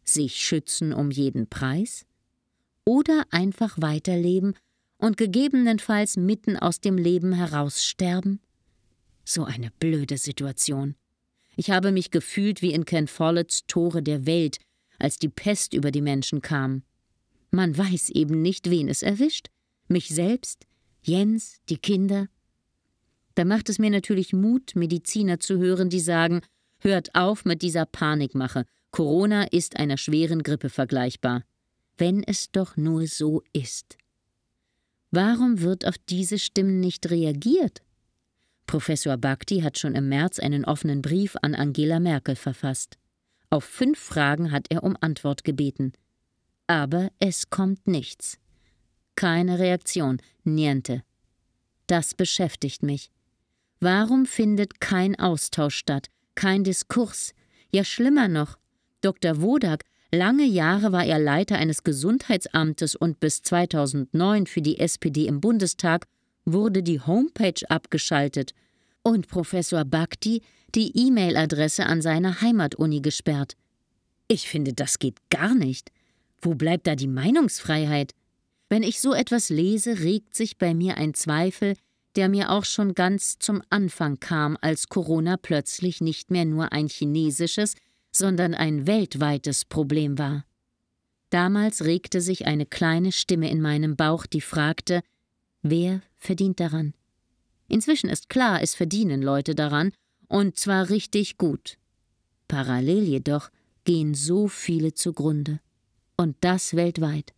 Sich 0.05 0.37
schützen 0.37 0.93
um 0.93 1.11
jeden 1.11 1.47
Preis? 1.49 2.05
Oder 2.85 3.25
einfach 3.31 3.81
weiterleben 3.81 4.55
und 4.99 5.17
gegebenenfalls 5.17 6.19
mitten 6.19 6.59
aus 6.59 6.83
dem 6.83 6.99
Leben 6.99 7.33
heraussterben? 7.33 8.41
So 9.25 9.45
eine 9.45 9.71
blöde 9.81 10.19
Situation. 10.19 10.95
Ich 11.57 11.71
habe 11.71 11.91
mich 11.91 12.11
gefühlt 12.11 12.61
wie 12.61 12.75
in 12.75 12.85
Ken 12.85 13.07
Folletts 13.07 13.67
Tore 13.67 14.03
der 14.03 14.27
Welt, 14.27 14.59
als 14.99 15.19
die 15.19 15.31
Pest 15.31 15.73
über 15.73 15.91
die 15.91 16.03
Menschen 16.03 16.43
kam. 16.43 16.83
Man 17.51 17.79
weiß 17.79 18.11
eben 18.11 18.43
nicht, 18.43 18.69
wen 18.69 18.91
es 18.91 19.03
erwischt. 19.03 19.49
Mich 19.89 20.11
selbst, 20.11 20.67
Jens, 21.01 21.63
die 21.71 21.79
Kinder, 21.79 22.29
da 23.37 23.45
macht 23.45 23.69
es 23.69 23.79
mir 23.79 23.91
natürlich 23.91 24.33
Mut, 24.33 24.75
Mediziner 24.75 25.39
zu 25.39 25.59
hören, 25.59 25.91
die 25.91 26.01
sagen, 26.01 26.41
hört 26.79 27.15
auf 27.15 27.45
mit 27.45 27.61
dieser 27.61 27.85
Panikmache. 27.85 28.65
Corona 28.91 29.45
ist 29.45 29.79
einer 29.79 29.99
schweren 29.99 30.43
Grippe 30.43 30.71
vergleichbar. 30.71 31.45
Wenn 31.99 32.23
es 32.23 32.51
doch 32.51 32.79
nur 32.79 33.07
so 33.07 33.43
ist. 33.53 33.99
Warum 35.11 35.61
wird 35.61 35.87
auf 35.87 35.99
diese 35.99 36.39
Stimmen 36.39 36.81
nicht 36.81 37.11
reagiert? 37.11 37.83
Professor 38.67 39.19
Bhakti 39.19 39.61
hat 39.61 39.79
schon 39.79 39.95
im 39.95 40.09
März 40.09 40.39
einen 40.39 40.65
offenen 40.65 41.03
Brief 41.03 41.37
an 41.43 41.55
Angela 41.55 42.01
Merkel 42.01 42.37
verfasst. 42.37 42.97
Auf 43.51 43.65
fünf 43.65 43.99
Fragen 43.99 44.51
hat 44.51 44.67
er 44.71 44.83
um 44.83 44.97
Antwort 45.01 45.45
gebeten. 45.45 45.93
Aber 46.67 47.11
es 47.19 47.51
kommt 47.51 47.87
nichts. 47.87 48.39
Keine 49.15 49.59
Reaktion, 49.59 50.23
niente. 50.43 51.03
Das 51.87 52.15
beschäftigt 52.15 52.83
mich. 52.83 53.11
Warum 53.81 54.27
findet 54.27 54.81
kein 54.81 55.19
Austausch 55.19 55.77
statt, 55.77 56.09
kein 56.35 56.65
Diskurs? 56.65 57.35
Ja, 57.71 57.85
schlimmer 57.85 58.29
noch, 58.29 58.59
Dr. 59.03 59.43
Wodak, 59.43 59.85
lange 60.11 60.45
Jahre 60.45 60.93
war 60.93 61.05
er 61.05 61.19
Leiter 61.19 61.57
eines 61.57 61.85
Gesundheitsamtes 61.85 62.97
und 62.97 63.21
bis 63.21 63.43
2009 63.43 64.47
für 64.47 64.63
die 64.63 64.79
SPD 64.79 65.27
im 65.27 65.41
Bundestag, 65.41 66.07
wurde 66.45 66.83
die 66.83 67.01
Homepage 67.01 67.69
abgeschaltet 67.69 68.53
und 69.03 69.29
Professor 69.29 69.85
Bhakti 69.85 70.43
die 70.75 70.97
E-Mail-Adresse 70.97 71.87
an 71.87 72.03
seine 72.03 72.41
Heimatuni 72.41 73.01
gesperrt. 73.01 73.57
Ich 74.29 74.49
finde, 74.49 74.73
das 74.73 74.99
geht 74.99 75.19
gar 75.31 75.55
nicht. 75.55 75.93
Wo 76.41 76.55
bleibt 76.55 76.87
da 76.87 76.97
die 76.97 77.09
Meinungsfreiheit? 77.09 78.13
Wenn 78.69 78.83
ich 78.83 79.01
so 79.01 79.15
etwas 79.15 79.49
lese, 79.49 80.01
regt 80.01 80.35
sich 80.35 80.59
bei 80.59 80.75
mir 80.75 80.97
ein 80.97 81.15
Zweifel, 81.15 81.75
der 82.17 82.29
mir 82.29 82.51
auch 82.51 82.65
schon 82.65 82.95
ganz 82.95 83.39
zum 83.39 83.63
Anfang 83.71 84.19
kam, 84.19 84.57
als 84.61 84.89
Corona 84.89 85.37
plötzlich 85.37 86.01
nicht 86.01 86.31
mehr 86.31 86.45
nur 86.45 86.73
ein 86.73 86.89
chinesisches, 86.89 87.75
sondern 88.11 88.55
ein 88.55 88.87
weltweites 88.87 89.67
Problem 89.67 90.19
war. 90.19 90.45
Damals 91.31 91.85
regte 91.85 92.21
sich 92.21 92.47
eine 92.47 92.67
kleine 92.67 93.13
Stimme 93.13 93.51
in 93.51 93.61
meinem 93.61 93.97
Bauch, 93.97 94.27
die 94.27 94.41
fragte, 94.41 95.03
wer 95.63 96.01
verdient 96.17 96.61
daran? 96.61 96.95
Inzwischen 97.69 98.09
ist 98.09 98.29
klar, 98.29 98.63
es 98.63 98.75
verdienen 98.75 99.23
Leute 99.23 99.55
daran, 99.55 99.93
und 100.29 100.59
zwar 100.59 100.89
richtig 100.89 101.37
gut. 101.37 101.79
Parallel 102.49 103.03
jedoch 103.03 103.51
gehen 103.85 104.15
so 104.15 104.49
viele 104.49 104.95
zugrunde. 104.95 105.61
Und 106.17 106.37
das 106.41 106.75
weltweit. 106.75 107.35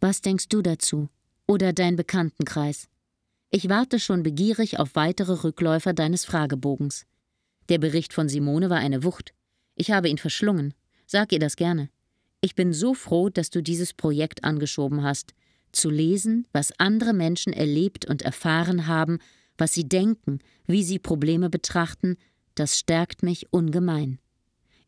Was 0.00 0.20
denkst 0.20 0.48
du 0.48 0.62
dazu? 0.62 1.08
Oder 1.46 1.72
dein 1.72 1.96
Bekanntenkreis? 1.96 2.88
Ich 3.54 3.68
warte 3.68 4.00
schon 4.00 4.22
begierig 4.22 4.78
auf 4.78 4.94
weitere 4.94 5.44
Rückläufer 5.44 5.92
deines 5.92 6.24
Fragebogens. 6.24 7.04
Der 7.68 7.76
Bericht 7.76 8.14
von 8.14 8.26
Simone 8.26 8.70
war 8.70 8.78
eine 8.78 9.04
Wucht. 9.04 9.34
Ich 9.76 9.90
habe 9.90 10.08
ihn 10.08 10.16
verschlungen. 10.16 10.72
Sag 11.06 11.32
ihr 11.32 11.38
das 11.38 11.56
gerne. 11.56 11.90
Ich 12.40 12.54
bin 12.54 12.72
so 12.72 12.94
froh, 12.94 13.28
dass 13.28 13.50
du 13.50 13.62
dieses 13.62 13.92
Projekt 13.92 14.42
angeschoben 14.42 15.02
hast. 15.02 15.34
Zu 15.70 15.90
lesen, 15.90 16.48
was 16.52 16.72
andere 16.80 17.12
Menschen 17.12 17.52
erlebt 17.52 18.06
und 18.06 18.22
erfahren 18.22 18.86
haben, 18.86 19.18
was 19.58 19.74
sie 19.74 19.86
denken, 19.86 20.38
wie 20.66 20.82
sie 20.82 20.98
Probleme 20.98 21.50
betrachten, 21.50 22.16
das 22.54 22.78
stärkt 22.78 23.22
mich 23.22 23.52
ungemein. 23.52 24.18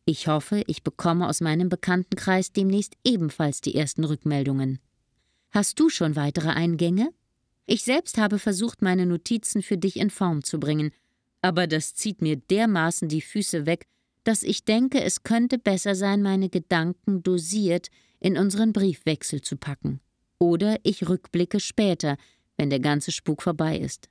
Ich 0.05 0.27
hoffe, 0.27 0.63
ich 0.65 0.81
bekomme 0.81 1.29
aus 1.29 1.39
meinem 1.39 1.69
Bekanntenkreis 1.69 2.51
demnächst 2.51 2.95
ebenfalls 3.03 3.61
die 3.61 3.75
ersten 3.75 4.05
Rückmeldungen. 4.05 4.79
Hast 5.51 5.79
du 5.79 5.89
schon 5.89 6.15
weitere 6.15 6.49
Eingänge? 6.49 7.11
Ich 7.65 7.83
selbst 7.83 8.17
habe 8.17 8.37
versucht, 8.39 8.81
meine 8.81 9.05
Notizen 9.05 9.61
für 9.61 9.77
dich 9.77 9.97
in 9.97 10.09
Form 10.09 10.43
zu 10.43 10.59
bringen, 10.59 10.91
aber 11.41 11.67
das 11.67 11.95
zieht 11.95 12.21
mir 12.21 12.35
dermaßen 12.37 13.07
die 13.07 13.21
Füße 13.21 13.65
weg, 13.65 13.85
dass 14.23 14.43
ich 14.43 14.65
denke, 14.65 15.03
es 15.03 15.23
könnte 15.23 15.57
besser 15.57 15.95
sein, 15.95 16.21
meine 16.21 16.49
Gedanken 16.49 17.21
dosiert 17.23 17.89
in 18.19 18.37
unseren 18.37 18.73
Briefwechsel 18.73 19.41
zu 19.41 19.55
packen. 19.55 19.99
Oder 20.39 20.77
ich 20.83 21.07
rückblicke 21.07 21.59
später, 21.59 22.17
wenn 22.57 22.69
der 22.69 22.79
ganze 22.79 23.11
Spuk 23.11 23.41
vorbei 23.41 23.77
ist. 23.77 24.09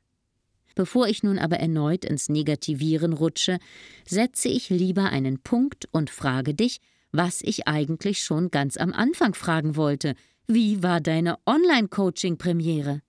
Bevor 0.75 1.07
ich 1.09 1.23
nun 1.23 1.39
aber 1.39 1.59
erneut 1.59 2.05
ins 2.05 2.29
Negativieren 2.29 3.13
rutsche, 3.13 3.59
setze 4.07 4.49
ich 4.49 4.71
lieber 4.71 5.11
einen 5.11 5.41
Punkt 5.41 5.89
und 5.93 6.11
frage 6.11 6.55
dich, 6.55 6.81
was 7.13 7.43
ich 7.43 7.69
eigentlich 7.69 8.25
schon 8.25 8.51
ganz 8.51 8.77
am 8.77 8.93
Anfang 8.93 9.35
fragen 9.35 9.77
wollte. 9.77 10.15
Wie 10.49 10.83
war 10.83 11.01
deine 11.01 11.39
Online-Coaching-Premiere? 11.47 13.04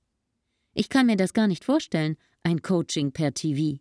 Ich 0.76 0.90
kann 0.90 1.08
mir 1.08 1.16
das 1.16 1.34
gar 1.34 1.48
nicht 1.48 1.64
vorstellen, 1.64 2.18
ein 2.44 2.62
Coaching 2.62 3.12
per 3.12 3.34
TV. 3.34 3.80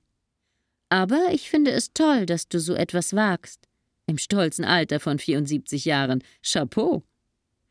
Aber 0.89 1.33
ich 1.33 1.51
finde 1.51 1.73
es 1.73 1.93
toll, 1.93 2.25
dass 2.25 2.49
du 2.49 2.61
so 2.61 2.75
etwas 2.75 3.15
wagst. 3.15 3.69
Im 4.07 4.17
stolzen 4.17 4.65
Alter 4.65 5.01
von 5.01 5.19
74 5.19 5.85
Jahren. 5.85 6.23
Chapeau! 6.43 7.03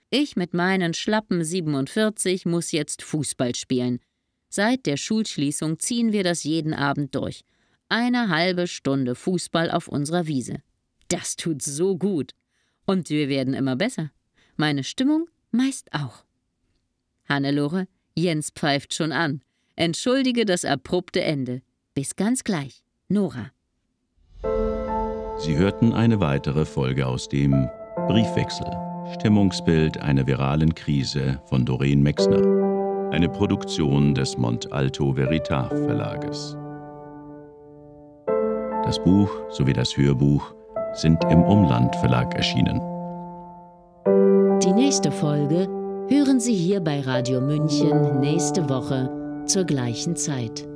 Ich 0.09 0.35
mit 0.35 0.53
meinen 0.53 0.93
schlappen 0.93 1.43
47 1.43 2.45
muss 2.45 2.71
jetzt 2.71 3.01
Fußball 3.01 3.55
spielen. 3.55 3.99
Seit 4.49 4.85
der 4.85 4.97
Schulschließung 4.97 5.79
ziehen 5.79 6.11
wir 6.11 6.23
das 6.23 6.43
jeden 6.43 6.73
Abend 6.73 7.15
durch. 7.15 7.45
Eine 7.87 8.29
halbe 8.29 8.67
Stunde 8.67 9.15
Fußball 9.15 9.71
auf 9.71 9.87
unserer 9.87 10.27
Wiese. 10.27 10.57
Das 11.07 11.37
tut 11.37 11.61
so 11.61 11.97
gut. 11.97 12.33
Und 12.85 13.09
wir 13.09 13.29
werden 13.29 13.53
immer 13.53 13.77
besser. 13.77 14.11
Meine 14.57 14.83
Stimmung 14.83 15.29
meist 15.51 15.93
auch. 15.93 16.25
Hannelore, 17.29 17.87
Jens 18.15 18.51
pfeift 18.51 18.93
schon 18.93 19.11
an. 19.11 19.41
Entschuldige 19.75 20.45
das 20.45 20.65
abrupte 20.65 21.21
Ende. 21.21 21.61
Bis 21.93 22.15
ganz 22.15 22.43
gleich. 22.43 22.83
Nora. 23.09 23.51
Sie 25.39 25.57
hörten 25.57 25.93
eine 25.93 26.19
weitere 26.19 26.65
Folge 26.65 27.07
aus 27.07 27.27
dem 27.27 27.69
Briefwechsel. 28.07 28.67
Stimmungsbild 29.19 29.97
einer 29.97 30.25
viralen 30.25 30.73
Krise 30.73 31.41
von 31.45 31.65
Doreen 31.65 32.01
Mexner. 32.01 33.11
eine 33.11 33.29
Produktion 33.29 34.15
des 34.15 34.37
Mont 34.37 34.71
Alto 34.71 35.15
Veritas 35.15 35.69
Verlages. 35.69 36.57
Das 38.83 39.01
Buch 39.03 39.29
sowie 39.51 39.73
das 39.73 39.95
Hörbuch 39.95 40.53
sind 40.93 41.23
im 41.25 41.43
Umland 41.43 41.95
Verlag 41.97 42.33
erschienen. 42.35 42.79
Die 44.63 44.71
nächste 44.71 45.11
Folge 45.11 45.67
hören 46.09 46.39
Sie 46.39 46.53
hier 46.53 46.81
bei 46.81 46.99
Radio 47.01 47.39
München 47.39 48.19
nächste 48.19 48.69
Woche 48.69 49.09
zur 49.45 49.63
gleichen 49.63 50.15
Zeit. 50.15 50.67